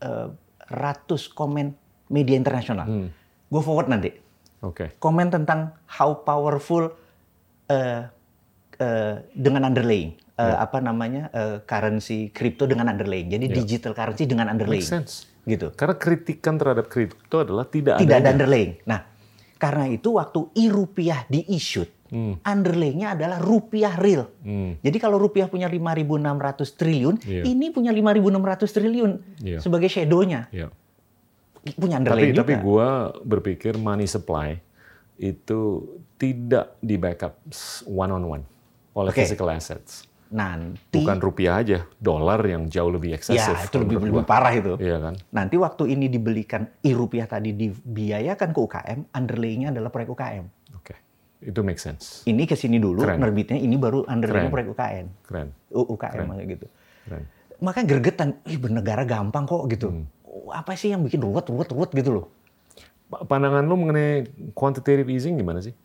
[0.00, 0.28] eh,
[0.72, 1.76] ratus komen
[2.08, 2.88] media internasional.
[2.88, 3.08] Hmm.
[3.52, 4.10] Gue forward nanti.
[4.64, 4.96] Oke.
[4.96, 6.88] Komen tentang how powerful
[7.68, 8.08] eh,
[8.80, 10.16] eh, dengan underlying.
[10.40, 13.28] Eh, Apa namanya eh, currency crypto dengan underlying.
[13.30, 14.82] Jadi digital currency dengan underlying.
[14.82, 15.28] Make sense.
[15.42, 15.74] Gitu.
[15.74, 18.78] Karena kritikan terhadap kripto adalah tidak, Tidak ada underlying.
[18.86, 19.02] Nah,
[19.58, 21.90] karena itu waktu e-rupiah di-issued,
[22.44, 24.28] underlying-nya adalah rupiah real.
[24.44, 24.76] Hmm.
[24.78, 27.42] Jadi kalau rupiah punya 5.600 triliun, Iya.
[27.48, 29.58] ini punya 5.600 triliun Iya.
[29.58, 30.46] sebagai shadow-nya.
[30.52, 30.68] Ya.
[31.78, 32.62] Punya Tapi underlying tapi juga.
[32.66, 32.88] gue
[33.22, 34.58] berpikir money supply
[35.16, 35.86] itu
[36.18, 37.38] tidak di backup
[37.86, 38.44] one on one
[38.92, 39.22] oleh Oke.
[39.22, 40.04] physical assets.
[40.32, 43.36] Nanti, Bukan rupiah aja, dolar yang jauh lebih eksesif.
[43.44, 44.80] ya itu lebih, lebih parah itu.
[44.80, 45.14] Iya kan?
[45.28, 50.44] Nanti waktu ini dibelikan e-rupiah tadi dibiayakan ke UKM, underlying-nya adalah proyek UKM.
[50.72, 50.96] Oke.
[51.38, 52.24] Itu make sense.
[52.24, 53.20] Ini ke sini dulu, Keren.
[53.20, 54.48] nerbitnya ini baru Keren.
[54.48, 55.06] proyek UKM.
[55.22, 55.48] Keren.
[55.70, 56.66] U- UKM kayak gitu.
[57.04, 57.24] Keren.
[57.60, 59.92] Makanya gergetan, ih bernegara gampang kok gitu.
[59.92, 60.08] Hmm.
[60.48, 62.26] Apa sih yang bikin ruwet, ruwet, ruwet gitu loh.
[63.06, 65.76] Pa- Pandangan lu mengenai quantitative easing gimana sih?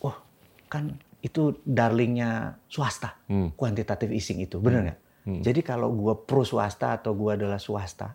[0.00, 0.18] Wah,
[0.66, 3.48] kan itu darlingnya swasta, Hmm.
[3.56, 4.98] kuantitatif easing itu, bener nggak?
[5.40, 8.12] Jadi kalau gua pro swasta atau gua adalah swasta,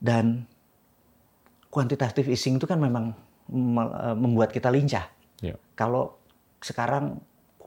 [0.00, 0.48] dan
[1.68, 3.12] kuantitatif easing itu kan memang
[3.52, 5.04] me- eh, membuat kita lincah.
[5.44, 5.60] Ya.
[5.76, 6.16] Kalau
[6.64, 7.20] sekarang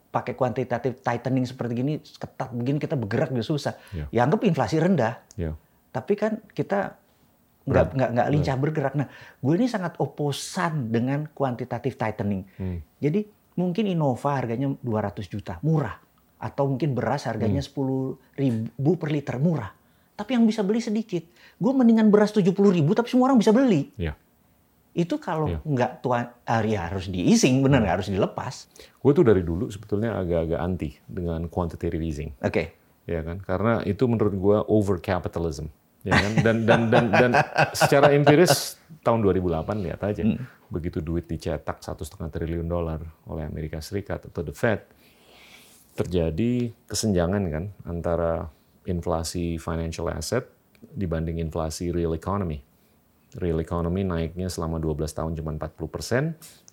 [0.10, 3.74] pakai kuantitatif tightening seperti gini, ketat begini kita bergerak juga susah.
[3.94, 4.06] Ya.
[4.10, 5.54] Ya anggap inflasi rendah, Ya.
[5.94, 6.98] tapi kan kita
[7.64, 8.94] nggak nggak nggak lincah bergerak.
[8.98, 9.08] Nah,
[9.40, 12.44] gue ini sangat oposan dengan kuantitatif tightening.
[12.58, 12.82] Hmm.
[13.00, 13.24] Jadi
[13.56, 15.98] mungkin Innova harganya 200 juta, murah.
[16.38, 17.72] Atau mungkin beras harganya Hmm.
[17.72, 19.72] 10 ribu per liter, murah.
[20.14, 21.24] Tapi yang bisa beli sedikit.
[21.58, 23.90] Gue mendingan beras 70 ribu tapi semua orang bisa beli.
[23.96, 24.14] Ya.
[24.94, 25.60] Itu kalau Iya.
[25.66, 28.70] nggak tuan, ah, ya harus diising, bener nggak harus dilepas.
[29.02, 32.30] Gue tuh dari dulu sebetulnya agak-agak anti dengan quantitative easing.
[32.40, 32.78] Oke.
[33.04, 35.68] ya kan karena itu menurut gua over capitalism
[36.04, 36.34] ya kan?
[36.44, 37.32] Dan dan dan dan
[37.74, 40.24] secara empiris tahun 2008 lihat aja
[40.72, 44.82] begitu duit dicetak satu setengah triliun dolar oleh Amerika Serikat atau the Fed
[45.94, 48.50] terjadi kesenjangan kan antara
[48.90, 50.50] inflasi financial asset
[50.82, 52.66] dibanding inflasi real economy
[53.38, 56.24] real economy naiknya selama 12 tahun cuma 40 persen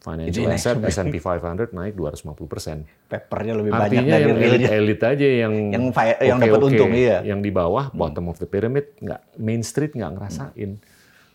[0.00, 2.76] financial naik asset S&P 500 naik 250 persen
[3.08, 7.18] Papernya lebih banyak Artinya dari yang elit-elit aja yang Yang fi- yang dapat untung, iya.
[7.24, 10.70] Yang di bawah bottom of the pyramid nggak main street nggak ngerasain.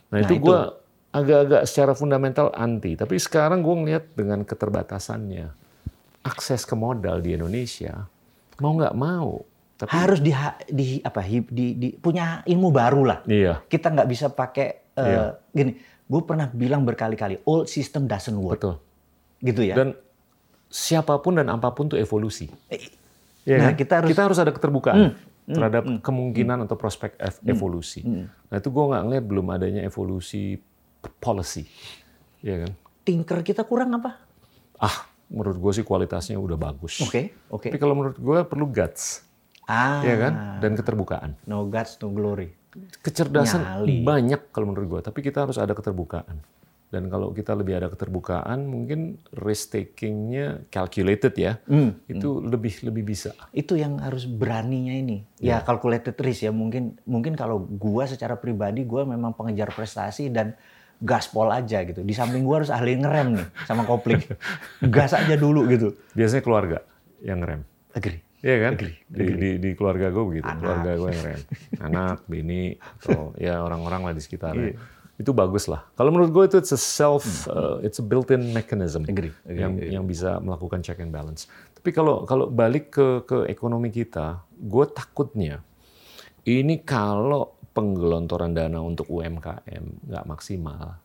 [0.10, 0.44] Nah, itu itu.
[0.46, 0.60] gue
[1.14, 2.98] agak-agak secara fundamental anti.
[2.98, 5.48] Tapi sekarang gue ngeliat dengan keterbatasannya
[6.26, 8.10] akses ke modal di Indonesia
[8.60, 9.44] mau nggak mau.
[9.76, 10.32] Tapi harus di,
[10.72, 13.20] di apa di, di punya ilmu baru lah.
[13.28, 15.24] iya Kita nggak bisa pakai eh, Iya.
[15.52, 15.72] gini.
[16.04, 18.56] Gue pernah bilang berkali-kali, old system doesn't work.
[18.56, 18.76] betul.
[19.40, 19.76] Gitu ya.
[19.76, 19.98] Dan
[20.68, 22.50] siapa pun dan apa pun tuh evolusi.
[23.44, 23.78] Ya Nah, kan?
[23.78, 25.14] kita harus- ada keterbukaan
[25.46, 28.02] terhadap kemungkinan atau prospek ev- evolusi.
[28.02, 30.58] Nah itu gue nggak ngeliat belum adanya evolusi
[31.16, 31.70] policy,
[32.40, 32.72] ya kan?
[33.04, 34.18] Tinker kita kurang apa?
[34.76, 36.98] Ah, menurut gue sih kualitasnya udah bagus.
[37.00, 37.70] Oke, oke.
[37.70, 39.22] Tapi kalau menurut gue perlu guts,
[39.64, 40.34] Ah, ya kan?
[40.60, 41.38] Dan keterbukaan.
[41.44, 42.50] no guts, no glory.
[43.00, 44.04] Kecerdasan Nyali.
[44.04, 46.38] banyak kalau menurut gue, tapi kita harus ada keterbukaan.
[46.86, 53.04] Dan kalau kita lebih ada keterbukaan, mungkin risk takingnya calculated ya, Hmm, itu lebih lebih
[53.04, 53.34] bisa.
[53.52, 55.26] Itu yang harus beraninya ini.
[55.42, 56.54] Ya calculated risk ya.
[56.54, 60.56] Mungkin mungkin kalau gua secara pribadi gua memang pengejar prestasi dan
[61.02, 62.06] gaspol aja gitu.
[62.06, 64.24] Di samping gua harus ahli ngerem nih sama kopling.
[64.96, 66.00] Gas aja dulu gitu.
[66.16, 66.78] Biasanya keluarga
[67.26, 67.66] yang rem.
[67.92, 68.25] Agree.
[68.46, 68.74] Iya kan?
[68.78, 70.46] Agree, Di, di, di keluarga gue begitu.
[70.46, 70.62] Anak.
[70.62, 71.42] Keluarga gue yang rem.
[71.90, 74.78] Anak, bini, atau ya orang-orang lah di sekitarnya.
[74.78, 74.78] Iya.
[75.18, 75.82] Itu bagus lah.
[75.98, 79.18] Kalau menurut gue itu it's a self, uh, it's a built-in mechanism Hmm.
[79.18, 81.50] Agree, agree, yang yang bisa melakukan check and balance.
[81.74, 85.66] Tapi kalau kalau balik ke ke ekonomi kita, gue takutnya
[86.46, 91.02] ini kalau penggelontoran dana untuk UMKM nggak maksimal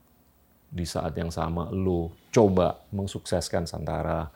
[0.70, 4.30] di saat yang sama lu coba mensukseskan Santara,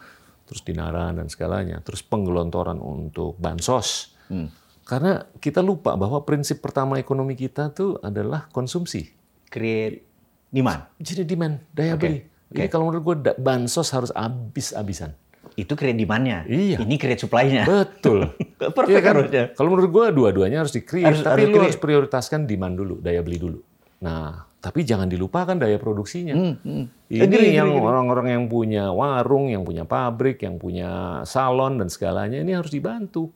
[0.44, 4.12] terus Dinaran dan segalanya, terus penggelontoran untuk bansos.
[4.28, 4.48] Hmm.
[4.85, 9.09] Karena kita lupa bahwa prinsip pertama ekonomi kita tuh adalah konsumsi.
[9.48, 10.04] Create
[10.48, 10.92] demand.
[10.98, 12.20] Jadi demand, daya beli.
[12.52, 12.68] Ini oke.
[12.68, 15.16] kalau menurut gue bansos harus habis-habisan.
[15.54, 16.44] Itu create demand-nya.
[16.44, 16.83] Iya.
[16.83, 17.64] Ini create supply-nya.
[17.64, 18.28] Betul.
[18.76, 19.12] Perfect Iya kan?
[19.16, 19.44] harusnya.
[19.52, 21.66] Kalau menurut gue dua-duanya harus di-create, Harus- tapi harus lu create.
[21.70, 23.59] harus prioritaskan demand dulu, daya beli dulu.
[24.02, 26.33] Nah, tapi jangan dilupakan daya produksinya.
[26.33, 26.85] Hmm, hmm.
[27.12, 32.40] Ini Agree, yang orang-orang yang punya warung, yang punya pabrik, yang punya salon dan segalanya
[32.40, 33.29] ini harus dibantu.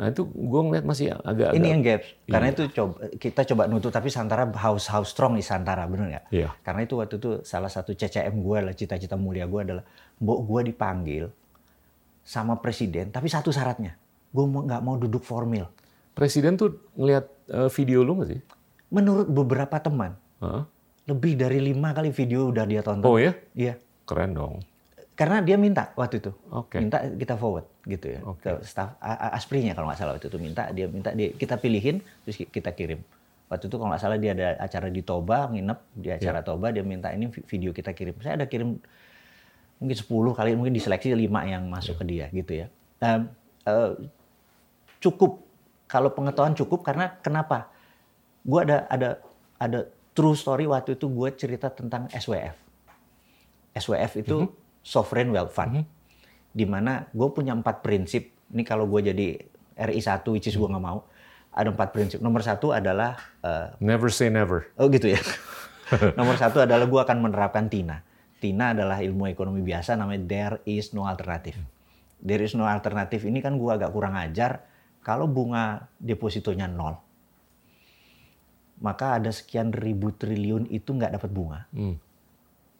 [0.00, 2.08] Nah itu gue ngeliat masih agak, Ini yang gaps.
[2.24, 6.26] Karena itu coba kita coba nutup tapi Santara house how strong is Santara bener nggak?
[6.32, 6.48] Iya.
[6.64, 9.84] Karena itu waktu itu salah satu CCM gue lah cita-cita mulia gue adalah
[10.24, 11.28] mbok gue dipanggil
[12.24, 13.92] sama presiden tapi satu syaratnya
[14.32, 15.68] gue nggak mau duduk formal.
[16.16, 18.40] Presiden tuh ngeliat uh, video lu nggak sih?
[18.88, 20.66] Menurut beberapa teman Hah?
[21.02, 23.06] lebih dari lima kali video udah dia tonton.
[23.06, 23.34] Oh ya?
[23.54, 23.74] Iya.
[24.06, 24.62] Keren dong.
[25.18, 26.78] Karena dia minta waktu itu, Oke.
[26.78, 28.38] minta kita forward gitu ya Oke.
[28.40, 31.58] ke staff a- a- asprinya kalau nggak salah waktu itu minta dia minta dia kita
[31.58, 33.02] pilihin terus ki- kita kirim.
[33.46, 36.80] Waktu itu kalau nggak salah dia ada acara di Toba nginep di acara Toba dia
[36.82, 38.14] minta ini vi- video kita kirim.
[38.18, 38.78] Saya ada kirim
[39.78, 42.66] mungkin 10 kali mungkin diseleksi lima yang masuk ke dia gitu ya.
[43.02, 43.90] Eh,
[44.98, 45.42] cukup
[45.84, 47.68] kalau pengetahuan cukup karena kenapa?
[48.42, 49.18] Gue ada ada
[49.58, 52.56] ada true story waktu itu gue cerita tentang SWF.
[53.72, 54.36] SWF itu
[54.84, 55.84] sovereign wealth fund.
[56.52, 58.28] Di mana gue punya empat prinsip.
[58.52, 59.40] Ini kalau gue jadi
[59.88, 61.08] RI 1 which is gue nggak mau.
[61.52, 62.18] Ada empat prinsip.
[62.20, 64.68] Nomor satu adalah eh, Never say never.
[64.76, 65.20] Oh gitu ya.
[66.18, 68.04] Nomor satu adalah gue akan menerapkan TINA.
[68.40, 71.56] TINA adalah ilmu ekonomi biasa namanya there is no alternative.
[72.22, 74.68] There is no alternative ini kan gue agak kurang ajar.
[75.02, 76.94] Kalau bunga depositonya nol,
[78.82, 81.70] maka ada sekian ribu triliun itu nggak dapat bunga.
[81.70, 81.96] Hmm.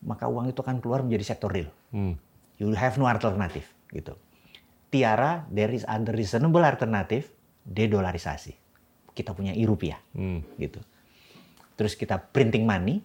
[0.03, 1.71] Maka uang itu akan keluar menjadi sektor real.
[1.95, 2.19] Hmm.
[2.59, 4.19] You have no alternative gitu.
[4.91, 7.31] Tiara, there is other reasonable alternative,
[7.63, 8.59] dedolarisasi.
[9.15, 10.43] Kita punya i rupiah Hmm.
[10.59, 10.83] gitu.
[11.79, 12.99] Terus kita printing money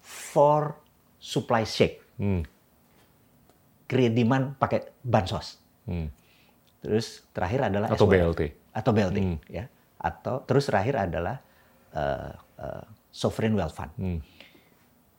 [0.00, 0.78] for
[1.18, 1.98] supply shake.
[2.16, 2.46] Hmm.
[3.90, 5.58] Create demand pakai bansos.
[5.82, 6.14] Hmm.
[6.78, 8.06] Terus terakhir adalah Atau.
[8.06, 8.54] BLT.
[8.70, 9.38] Atau BLT Hmm.
[9.50, 9.66] ya.
[9.98, 11.42] Atau terus terakhir adalah
[11.96, 12.30] uh,
[12.60, 13.90] uh, sovereign wealth fund.
[13.96, 14.20] Hmm.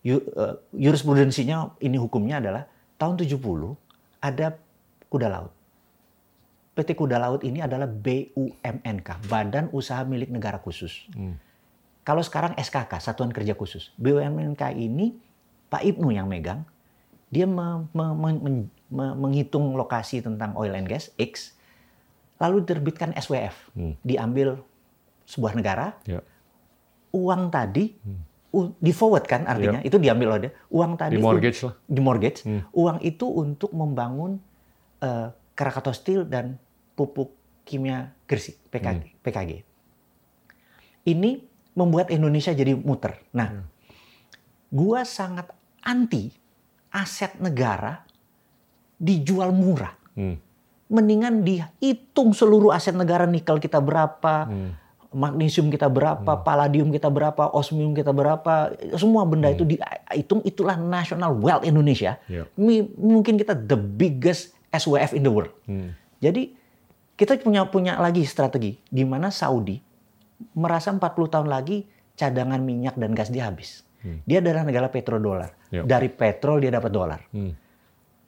[0.08, 2.64] Uh, jurisprudensinya ini hukumnya adalah
[2.96, 3.42] tahun 70
[4.22, 4.56] ada
[5.10, 5.58] kuda laut.
[6.78, 11.10] PT Kuda Laut ini adalah BUMNK, Badan Usaha Milik Negara Khusus.
[11.10, 11.34] Hmm.
[12.06, 13.90] Kalau sekarang SKK, Satuan Kerja Khusus.
[13.98, 15.18] BUMNK ini
[15.74, 16.62] Pak Ibnu yang megang,
[17.34, 21.58] dia me- me- me- me- menghitung lokasi tentang oil and gas X,
[22.38, 23.98] lalu diterbitkan SWF, Hmm.
[24.06, 24.62] diambil
[25.26, 26.22] sebuah negara, Ya.
[27.10, 27.94] Uang tadi
[28.50, 30.54] u- di forward kan artinya itu diambil oleh dia.
[30.68, 31.76] Uang tadi Di mortgage lah.
[31.80, 32.40] di mortgage.
[32.42, 32.62] Hmm.
[32.72, 34.40] Uang itu untuk membangun
[34.98, 36.58] eh, Krakatau Steel dan
[36.94, 39.02] pupuk kimia Gresik PKG.
[39.04, 39.22] Hmm.
[39.22, 39.52] PKG.
[41.06, 41.32] Ini
[41.74, 43.22] membuat Indonesia jadi muter.
[43.32, 43.66] Nah, Hmm.
[44.70, 45.48] gua sangat
[45.80, 46.34] anti
[46.90, 48.04] aset negara
[48.96, 49.94] dijual murah.
[50.14, 50.36] Hmm.
[50.88, 54.72] Mendingan dihitung seluruh aset negara nikel kita berapa, Hmm.
[55.14, 61.36] Magnesium kita berapa, palladium kita berapa, osmium kita berapa, semua benda itu dihitung itulah national
[61.38, 62.20] wealth Indonesia.
[62.56, 65.54] Mi- Mungkin kita the biggest SWF in the world.
[65.64, 65.96] Hmm.
[66.20, 66.52] Jadi
[67.16, 69.80] kita punya punya lagi strategi di mana Saudi
[70.54, 71.02] merasa 40
[71.34, 73.86] tahun lagi cadangan minyak dan gas dia habis.
[74.24, 75.52] Dia adalah negara petrodolar.
[75.68, 75.84] Ya.
[75.84, 77.20] Dari petrol dia dapat dolar.
[77.36, 77.52] Hmm.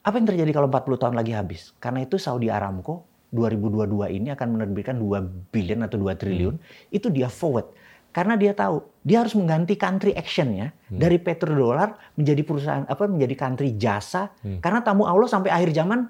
[0.03, 1.71] Apa yang terjadi kalau 40 tahun lagi habis?
[1.79, 6.55] Karena itu Saudi Aramco 2022 ini akan menerbitkan 2 billion atau 2 triliun.
[6.89, 7.69] Itu dia forward.
[8.09, 13.77] Karena dia tahu dia harus mengganti country actionnya dari petrodolar menjadi perusahaan apa menjadi country
[13.77, 14.33] jasa.
[14.65, 16.09] Karena tamu Allah sampai akhir zaman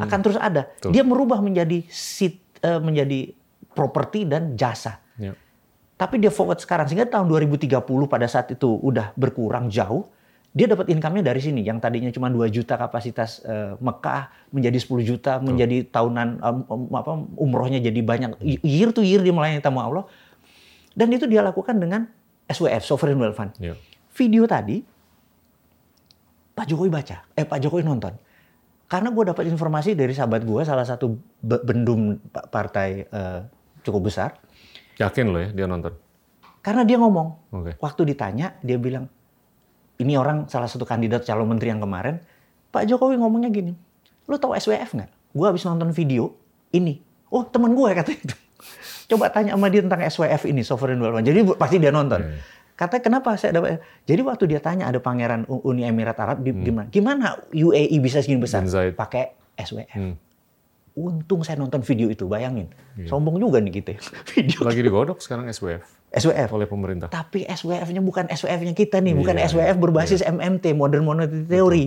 [0.00, 0.68] akan terus ada.
[0.68, 0.96] Betul.
[0.96, 3.32] Dia merubah menjadi sit, eh, menjadi
[3.76, 5.00] properti dan jasa.
[5.20, 5.36] Ya.
[5.96, 10.08] Tapi dia forward sekarang sehingga tahun 2030 pada saat itu udah berkurang jauh,
[10.56, 15.04] dia dapat income-nya dari sini yang tadinya cuma 2 juta kapasitas eh, Mekah menjadi 10
[15.04, 16.56] juta, menjadi tahunan em,
[16.96, 20.08] apa umrohnya jadi banyak year to year dia melayani tamu Allah.
[20.96, 22.08] Dan itu dia lakukan dengan
[22.48, 23.52] SWF, Sovereign Wealth Fund.
[23.60, 23.76] Ya.
[24.16, 24.80] Video tadi
[26.56, 28.16] Pak Jokowi baca, eh Pak Jokowi nonton.
[28.88, 33.40] Karena gue dapat informasi dari sahabat gue, salah satu be- bendum pa- partai eh,
[33.84, 34.40] cukup besar.
[34.96, 35.92] Yakin lo ya dia nonton?
[36.64, 37.76] Karena dia ngomong, Oke.
[37.76, 39.12] waktu ditanya dia bilang,
[39.96, 42.20] ini orang salah satu kandidat calon menteri yang kemarin,
[42.68, 43.72] Pak Jokowi ngomongnya gini,
[44.28, 45.10] lu tahu SWF nggak?
[45.32, 46.36] Gue habis nonton video
[46.72, 47.00] ini.
[47.32, 48.34] Oh teman gue kata itu.
[49.14, 51.26] Coba tanya sama dia tentang SWF ini, Sovereign Wealth Fund.
[51.28, 52.20] Jadi pasti dia nonton.
[52.20, 52.40] Iya.
[52.76, 53.80] Kata kenapa saya dapat?
[54.04, 56.92] Jadi waktu dia tanya ada pangeran Uni Emirat Arab di, gimana?
[56.92, 58.68] Gimana UAE bisa segini besar?
[58.92, 59.96] Pakai SWF.
[59.96, 60.14] Hmm.
[60.96, 62.68] Untung saya nonton video itu, bayangin.
[63.08, 63.96] Sombong juga nih kita.
[64.32, 65.84] Video Lagi digodok sekarang SWF
[66.16, 66.48] SWF.
[66.56, 67.08] oleh pemerintah.
[67.12, 71.86] Tapi SWF-nya bukan SWF-nya kita nih, bukan Iya, SWF berbasis MMT, Modern Monetary Theory.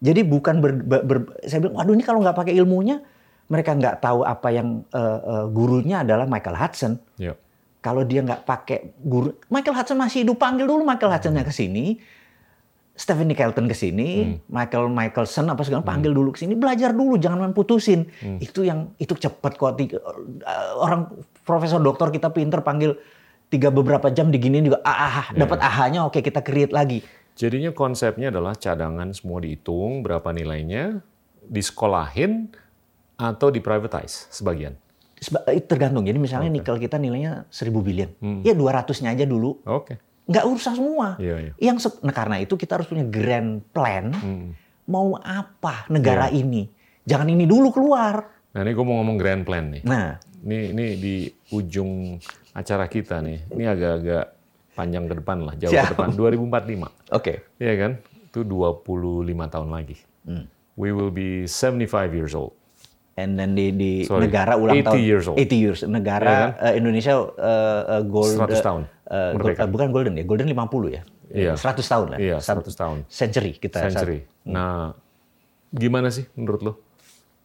[0.00, 3.04] Jadi bukan ber, ber- ber- saya bilang, waduh ini kalau nggak pakai ilmunya,
[3.50, 6.96] mereka nggak tahu apa yang eh, eh, gurunya adalah Michael Hudson.
[7.20, 7.34] Ya.
[7.80, 11.98] Kalau dia nggak pakai guru, Michael Hudson masih hidup, panggil dulu Michael Hudsonnya ke sini.
[13.00, 14.52] Stephanie Kelton ke sini, hmm.
[14.52, 18.04] Michael Michelson apa segala panggil dulu ke sini, belajar dulu, jangan main putusin.
[18.20, 18.36] Hmm.
[18.44, 19.72] Itu yang itu cepet kok.
[19.80, 20.04] Tiga,
[20.76, 21.08] orang
[21.40, 22.92] profesor doktor kita pinter panggil
[23.50, 25.44] tiga beberapa jam diginiin juga ah, ah yeah.
[25.44, 27.02] dapat ahanya oke kita create lagi.
[27.34, 31.02] Jadinya konsepnya adalah cadangan semua dihitung berapa nilainya,
[31.44, 32.52] disekolahin
[33.18, 34.76] atau diprivatize sebagian.
[35.68, 36.08] Tergantung.
[36.08, 36.56] Jadi misalnya okay.
[36.60, 38.10] nikel kita nilainya 1000 billion.
[38.20, 38.40] Hmm.
[38.40, 39.60] Ya 200-nya aja dulu.
[39.68, 39.96] Oke.
[39.96, 39.96] Okay
[40.30, 41.18] nggak usah semua.
[41.18, 41.52] Iya, iya.
[41.58, 44.14] Yang nah karena itu kita harus punya grand plan.
[44.14, 44.54] Hmm.
[44.86, 46.46] Mau apa negara iya.
[46.46, 46.70] ini?
[47.02, 48.30] Jangan ini dulu keluar.
[48.54, 49.82] Nah ini gue mau ngomong grand plan nih.
[49.86, 51.14] Nah, ini ini di
[51.54, 52.18] ujung
[52.54, 53.46] acara kita nih.
[53.50, 54.24] Ini agak-agak
[54.74, 55.84] panjang ke depan lah, jauh Siap.
[55.84, 56.08] ke depan.
[56.16, 56.16] 2045.
[56.16, 56.88] Oke.
[57.12, 57.36] Okay.
[57.60, 57.92] Iya kan?
[58.30, 59.96] Itu 25 tahun lagi.
[60.26, 60.46] Hmm.
[60.78, 62.56] We will be 75 years old.
[63.18, 65.36] And then di, di Sorry, negara ulang 80 tahun years old.
[65.36, 65.78] 80 years.
[65.84, 66.50] Negara yeah, kan?
[66.64, 68.82] uh, Indonesia uh, uh, gold 100 tahun.
[69.10, 71.02] Uh, gold, uh, bukan golden ya, golden 50 ya.
[71.30, 71.52] Iya.
[71.54, 72.18] 100 tahun lah.
[72.18, 72.98] Iya, 100 tahun.
[73.06, 73.86] Century kita.
[73.86, 74.24] Century.
[74.24, 74.96] Saat, nah,
[75.70, 76.72] gimana sih menurut lo?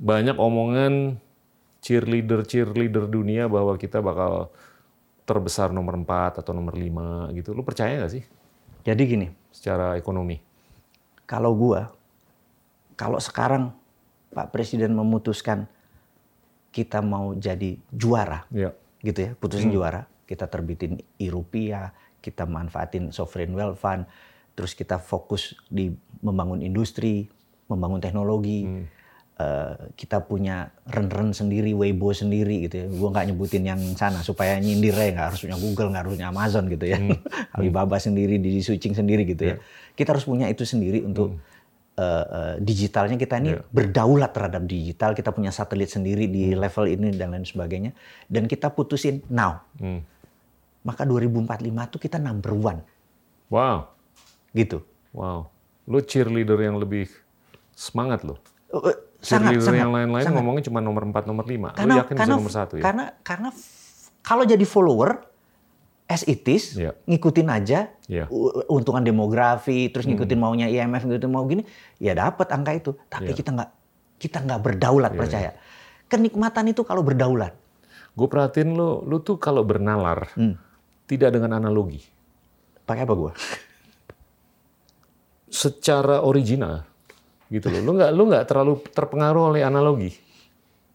[0.02, 1.22] Banyak omongan
[1.86, 4.50] cheerleader-cheerleader dunia bahwa kita bakal
[5.26, 7.52] terbesar nomor 4 atau nomor 5 gitu.
[7.58, 8.24] Lu percaya nggak sih?
[8.86, 9.28] Jadi gini.
[9.50, 10.38] Secara ekonomi.
[11.26, 11.90] Kalau gua,
[12.94, 13.74] kalau sekarang
[14.30, 15.66] Pak Presiden memutuskan
[16.70, 18.76] kita mau jadi juara, ya.
[19.00, 19.78] gitu ya, putusin hmm.
[19.80, 24.04] juara, kita terbitin i rupiah, kita manfaatin sovereign wealth fund,
[24.60, 27.32] terus kita fokus di membangun industri,
[27.72, 28.86] membangun teknologi, hmm.
[29.40, 32.86] Uh, kita punya ren-ren sendiri, Weibo sendiri gitu ya.
[32.90, 36.28] Gue nggak nyebutin yang sana supaya nyindir ya, nggak harus punya Google, nggak harus punya
[36.30, 36.98] Amazon gitu ya.
[37.00, 37.18] Hmm.
[37.58, 39.56] Alibaba sendiri, di switching sendiri gitu ya.
[39.56, 39.64] ya.
[39.96, 41.54] Kita harus punya itu sendiri untuk hmm
[42.00, 43.64] uh, digitalnya kita ini yeah.
[43.72, 46.60] berdaulat terhadap digital, kita punya satelit sendiri di hmm.
[46.60, 47.92] level ini dan lain sebagainya,
[48.28, 49.64] dan kita putusin now.
[49.80, 50.04] Hmm.
[50.86, 52.80] Maka 2045 itu kita number one.
[53.50, 53.90] Wow.
[54.54, 54.86] Gitu.
[55.16, 55.50] Wow.
[55.90, 57.10] Lu cheerleader yang lebih
[57.74, 58.38] semangat lo.
[58.70, 58.94] Uh,
[59.26, 61.74] cheerleader sangat, yang lain-lain ngomongnya cuma nomor 4, nomor 5.
[61.74, 62.84] Karena, lu yakin karena, bisa nomor satu ya?
[62.86, 63.50] Karena, karena
[64.22, 65.26] kalau jadi follower,
[66.06, 66.94] as it is, yeah.
[67.10, 68.30] ngikutin aja yeah.
[68.70, 70.46] untungan demografi, terus ngikutin hmm.
[70.46, 71.66] maunya IMF, ngikutin mau gini,
[71.98, 72.92] ya dapat angka itu.
[73.10, 73.38] Tapi yeah.
[73.38, 73.70] kita nggak
[74.22, 75.44] kita nggak berdaulat yeah, percaya.
[75.50, 75.54] Yeah.
[76.06, 77.58] Kenikmatan itu kalau berdaulat.
[78.16, 80.56] Gue perhatiin lo, lo tuh kalau bernalar hmm.
[81.10, 82.06] tidak dengan analogi.
[82.86, 83.32] Pakai apa gue?
[85.50, 86.86] Secara original,
[87.50, 87.82] gitu loh.
[87.82, 90.12] Lo nggak lo nggak terlalu terpengaruh oleh analogi,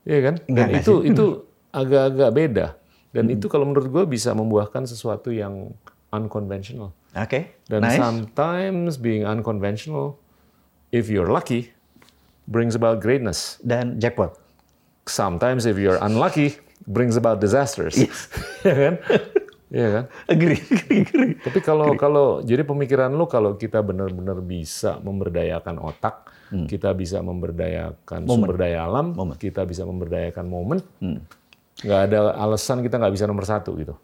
[0.04, 0.34] Iya kan?
[0.48, 1.24] Dan Enggak, itu itu
[1.70, 2.66] agak-agak beda
[3.10, 3.34] dan hmm.
[3.38, 5.74] itu kalau menurut gue bisa membuahkan sesuatu yang
[6.14, 6.94] unconventional.
[7.14, 7.26] Oke.
[7.26, 7.42] Okay.
[7.66, 7.98] Dan nice.
[7.98, 10.18] sometimes being unconventional,
[10.94, 11.74] if you're lucky,
[12.46, 13.58] brings about greatness.
[13.66, 14.38] Dan jackpot.
[15.10, 16.54] Sometimes if you're unlucky,
[16.86, 17.98] brings about disasters.
[17.98, 18.30] Yes.
[18.66, 18.94] ya kan?
[19.70, 20.04] Iya kan?
[20.30, 21.34] Agree, agree, agree.
[21.42, 26.66] Tapi kalau kalau jadi pemikiran lu kalau kita benar-benar bisa memberdayakan otak, hmm.
[26.66, 28.30] kita bisa memberdayakan moment.
[28.30, 29.38] sumber daya alam, moment.
[29.38, 31.40] kita bisa memberdayakan momen, hmm
[31.80, 33.94] nggak ada alasan kita nggak bisa nomor satu gitu.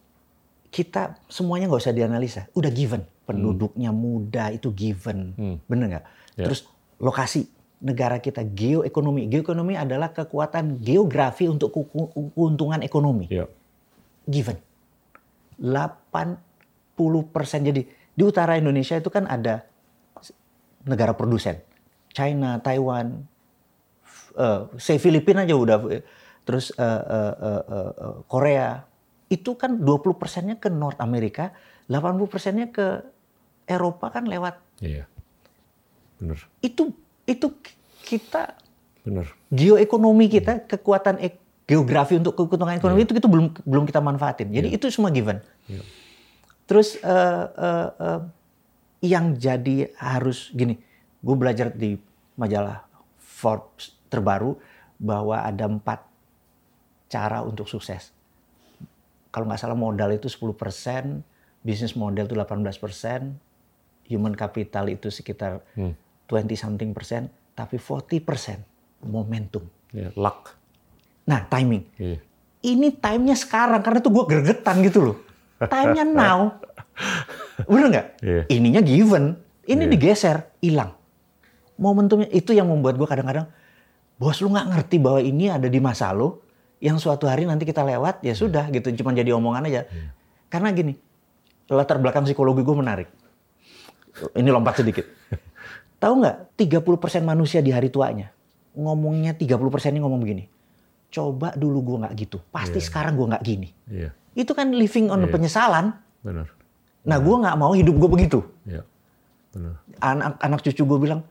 [0.73, 3.05] Kita semuanya nggak usah dianalisa, udah given.
[3.27, 3.99] Penduduknya hmm.
[3.99, 5.57] muda itu given, hmm.
[5.67, 6.05] bener nggak?
[6.39, 6.47] Ya.
[6.47, 6.69] Terus
[7.03, 7.49] lokasi
[7.83, 13.29] negara kita geoekonomi, geoekonomi adalah kekuatan geografi untuk keuntungan ekonomi.
[13.29, 13.51] Ya.
[14.27, 14.59] Given.
[15.57, 19.65] 80 persen jadi di utara Indonesia itu kan ada
[20.87, 21.59] negara produsen,
[22.17, 23.29] China, Taiwan,
[24.41, 25.77] uh, say Filipina aja udah
[26.49, 28.89] terus uh, uh, uh, uh, Korea
[29.27, 31.51] itu kan 20 persennya ke North Amerika,
[31.91, 33.03] 80 persennya ke
[33.67, 34.63] Eropa kan lewat.
[34.79, 35.11] Iya,
[36.23, 36.39] benar.
[36.63, 36.95] Itu
[37.27, 37.51] itu
[38.07, 38.55] kita
[39.03, 39.27] benar.
[39.51, 43.07] Geoekonomi kita, kekuatan ek, geografi untuk keuntungan ekonomi iya.
[43.11, 44.55] itu itu belum belum kita manfaatin.
[44.55, 44.79] Jadi iya.
[44.79, 45.43] itu semua given.
[45.67, 45.83] Iya.
[46.71, 48.21] Terus uh, uh, uh,
[49.03, 50.79] yang jadi harus gini,
[51.23, 51.99] gue belajar di
[52.37, 52.85] majalah
[53.19, 54.57] Forbes terbaru
[54.97, 56.01] bahwa ada empat
[57.13, 58.13] cara untuk sukses.
[59.29, 60.57] Kalau nggak salah modal itu 10%,
[61.61, 65.93] bisnis model itu 18%, human capital itu sekitar hmm.
[66.31, 68.59] 20 something persen, tapi 40 persen
[69.05, 69.69] momentum.
[69.93, 70.57] Yeah, luck.
[71.29, 71.85] Nah, timing.
[72.01, 72.19] Yeah.
[72.65, 75.17] Ini timenya sekarang, karena itu gue gergetan gitu loh.
[75.61, 76.41] Timenya now.
[77.71, 78.07] Bener nggak?
[78.25, 78.45] Yeah.
[78.49, 79.37] Ininya given.
[79.69, 79.93] Ini yeah.
[79.93, 80.96] digeser, hilang.
[81.77, 83.47] Momentumnya itu yang membuat gue kadang-kadang,
[84.17, 86.47] bos lu nggak ngerti bahwa ini ada di masa lo,
[86.81, 90.09] yang suatu hari nanti kita lewat ya sudah gitu cuma jadi omongan aja hmm.
[90.53, 90.95] karena gini
[91.73, 93.09] latar belakang psikologi gue menarik
[94.37, 95.09] ini lompat sedikit
[96.03, 98.29] tahu nggak 30% manusia di hari tuanya
[98.77, 99.57] ngomongnya 30%
[99.97, 100.45] ini ngomong begini
[101.09, 102.87] coba dulu gue nggak gitu pasti yeah.
[102.87, 104.13] sekarang gue nggak gini yeah.
[104.37, 105.33] itu kan living on yeah.
[105.33, 106.53] penyesalan benar
[107.09, 108.85] nah gue nggak mau hidup gue begitu yeah.
[110.05, 111.25] Anak anak cucu gue bilang,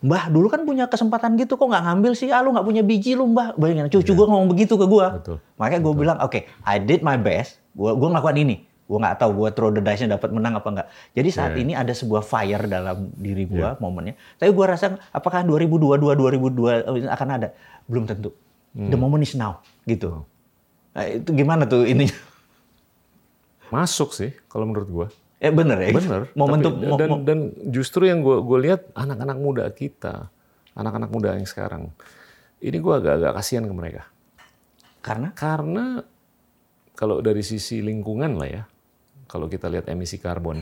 [0.00, 2.32] Mbah dulu kan punya kesempatan gitu kok nggak ngambil sih?
[2.32, 3.52] Ah lu nggak punya biji lu Mbah.
[3.54, 5.06] Bayangin cucu gue ngomong begitu ke gue.
[5.54, 7.60] Makanya gue bilang, oke, I did my best.
[7.72, 8.64] Gue gue ngelakukan ini.
[8.88, 10.86] Gue nggak tahu gue throw the dice-nya dapat menang apa enggak.
[11.12, 11.62] Jadi saat Yeah.
[11.62, 14.16] ini ada sebuah fire dalam diri gue momennya.
[14.34, 17.48] Tapi gue rasa apakah 2022 2002 akan ada?
[17.84, 18.32] Belum tentu.
[18.70, 18.98] The Hmm.
[18.98, 20.24] moment is now gitu.
[20.90, 22.14] Nah, itu gimana tuh ininya?
[23.70, 25.06] Masuk sih kalau menurut gua.
[25.40, 25.90] Eh bener ya?
[25.96, 26.20] Bener.
[26.36, 27.38] Momentum Tapi- dan, dan
[27.72, 30.28] justru yang gue gue lihat anak-anak muda kita,
[30.76, 31.88] anak-anak muda yang sekarang,
[32.60, 34.04] ini gue agak-agak kasihan ke mereka.
[35.00, 36.04] karena Karena
[36.92, 38.62] kalau dari sisi lingkungan lah ya,
[39.24, 40.60] kalau kita lihat emisi karbon,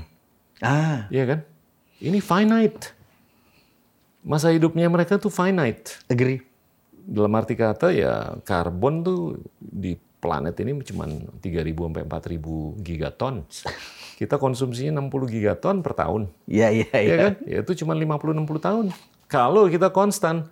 [0.63, 1.43] ah iya kan?
[1.99, 2.95] Ini finite.
[4.23, 5.99] Masa hidupnya mereka tuh finite.
[6.07, 6.39] agree.
[7.03, 9.21] Dalam arti kata ya karbon tuh
[9.59, 13.35] di planet ini cuma 3.000 sampai 4.000 gigaton.
[14.19, 16.27] Kita konsumsinya 60 gigaton per tahun.
[16.51, 17.17] Iya iya ya iya.
[17.17, 17.33] kan?
[17.47, 18.87] Ya itu cuma 50-60 tahun.
[19.31, 20.51] Kalau kita konstan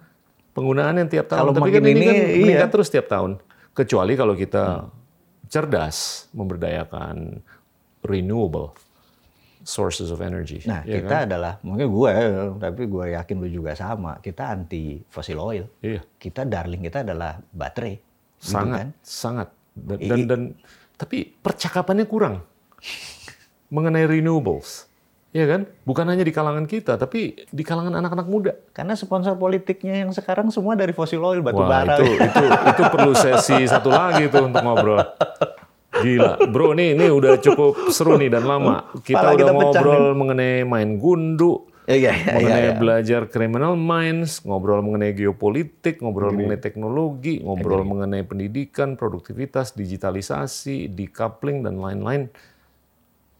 [0.54, 2.36] penggunaan yang tiap tahun, Kalau tapi kan ini, ini, kan iya.
[2.46, 3.42] meningkat terus tiap tahun.
[3.74, 4.86] Kecuali kalau kita
[5.50, 7.42] cerdas memberdayakan
[8.06, 8.70] renewable
[9.66, 10.62] sources of energy.
[10.62, 11.26] Nah ya kita kan?
[11.26, 12.12] adalah mungkin gue,
[12.62, 14.22] tapi gue yakin lu juga sama.
[14.22, 15.66] Kita anti fossil oil.
[15.82, 17.98] Iya, Kita darling kita adalah baterai.
[18.36, 18.88] Gitu sangat, kan?
[19.02, 19.48] sangat.
[19.76, 20.40] Dan, dan, dan
[20.96, 22.40] tapi percakapannya kurang
[23.74, 24.88] mengenai renewables.
[25.36, 25.68] Ya kan?
[25.84, 28.56] Bukan hanya di kalangan kita, tapi di kalangan anak-anak muda.
[28.72, 32.00] Karena sponsor politiknya yang sekarang semua dari fossil oil, batu Wah, bara.
[32.00, 35.04] itu, itu itu perlu sesi satu lagi tuh untuk ngobrol.
[35.96, 38.88] Gila, bro nih ini udah cukup seru nih dan lama.
[39.04, 42.74] Kita Kepala udah kita ngobrol mengenai main gundu, Iya, iya, iya, mengenai iya.
[42.74, 51.62] belajar criminal minds, ngobrol mengenai geopolitik, ngobrol mengenai teknologi, ngobrol mengenai pendidikan, produktivitas, digitalisasi, decoupling
[51.62, 52.26] dan lain-lain.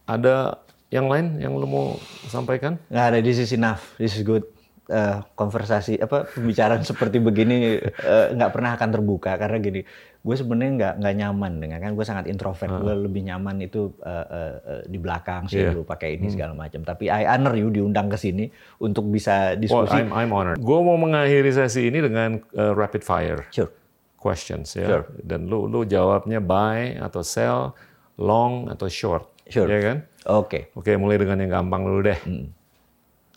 [0.06, 0.62] Ada
[0.94, 1.86] yang lain yang lu mau
[2.30, 2.78] sampaikan?
[2.86, 4.46] Nggak ada, this is enough, this is good.
[4.86, 9.82] Eh, konversasi apa pembicaraan seperti begini eh, nggak pernah akan terbuka karena gini
[10.26, 14.26] gue sebenarnya nggak nggak nyaman dengan kan gue sangat introvert gue lebih nyaman itu eh,
[14.26, 15.70] eh, eh, di belakang sih Iya.
[15.70, 18.50] lu pakai ini segala macam tapi I honor you diundang ke sini
[18.82, 20.58] untuk bisa diskusi I'm, I'm honored.
[20.58, 23.46] Gue mau mengakhiri sesi ini dengan uh, rapid fire.
[23.54, 23.70] sure
[24.18, 24.86] questions ya.
[24.90, 25.04] Sure.
[25.22, 27.70] Dan lu lu jawabnya buy atau sell,
[28.18, 29.30] long atau short.
[29.46, 29.70] Sure.
[29.70, 29.96] Ya kan?
[30.26, 32.18] oke Oke, mulai dengan yang gampang dulu deh.
[32.26, 32.50] Hmm.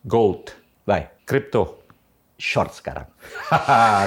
[0.09, 0.57] Gold,
[0.89, 1.78] bye crypto.
[2.39, 3.05] Short sekarang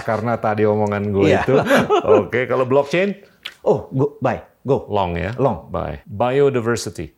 [0.02, 1.44] Karena tadi omongan gue Iya.
[1.44, 1.54] itu.
[2.02, 3.20] Oke, kalau blockchain
[3.62, 5.36] oh go bye go long ya.
[5.36, 5.68] Long.
[5.68, 6.00] Buy.
[6.02, 7.12] Biodiversity,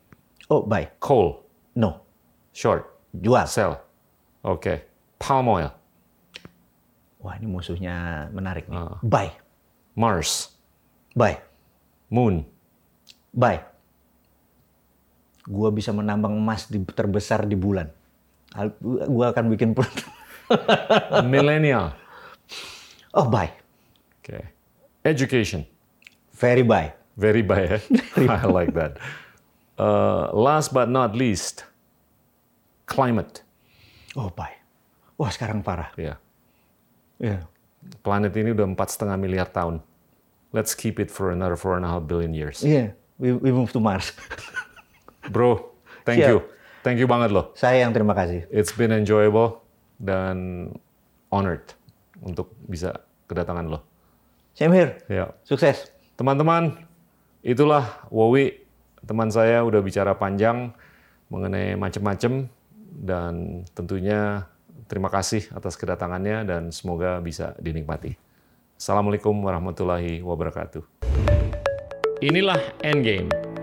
[0.48, 2.02] oh bye coal, no
[2.50, 3.78] short, jual sell.
[4.42, 4.90] Oke.
[5.16, 5.70] Palm oil,
[7.18, 8.98] wah ini musuhnya menarik nih Ah.
[9.00, 9.32] bye
[9.94, 10.52] Mars,
[11.12, 11.38] bye
[12.08, 12.42] moon,
[13.30, 13.62] Bye.
[15.44, 17.90] Gua bisa menambang emas di, terbesar di bulan.
[18.80, 19.74] Gua akan bikin
[20.48, 21.24] perut.
[21.34, 21.92] millennial.
[23.14, 23.52] Oh, bye.
[24.20, 24.42] Oke.
[25.04, 25.66] Education.
[26.34, 26.92] Very bye.
[27.16, 27.82] Very bad.
[28.16, 28.98] I like that.
[29.78, 31.64] Uh, last but not least,
[32.86, 33.42] climate.
[34.16, 34.54] Oh, bye.
[35.18, 35.90] Wah, sekarang parah.
[35.94, 36.18] Ya,
[37.22, 37.46] Iya.
[38.02, 39.78] planet ini udah empat setengah miliar tahun.
[40.50, 42.62] Let's keep it for another four and a half billion years.
[42.62, 44.10] Iya, we, we move to Mars.
[45.30, 45.70] Bro,
[46.06, 46.30] thank Siap.
[46.30, 46.36] you,
[46.86, 47.54] thank you banget loh.
[47.58, 48.46] Saya yang terima kasih.
[48.50, 49.63] It's been enjoyable
[49.98, 50.68] dan
[51.30, 51.62] honored
[52.22, 53.80] untuk bisa kedatangan lo.
[54.54, 54.92] Same here.
[55.10, 55.90] Ya, Sukses.
[56.14, 56.78] teman-teman,
[57.42, 58.62] itulah Wowi
[59.02, 60.70] teman saya udah bicara panjang
[61.26, 62.46] mengenai macam-macam
[63.02, 64.46] dan tentunya
[64.86, 68.14] terima kasih atas kedatangannya dan semoga bisa dinikmati.
[68.78, 70.86] Assalamualaikum warahmatullahi wabarakatuh.
[72.22, 73.53] Inilah Endgame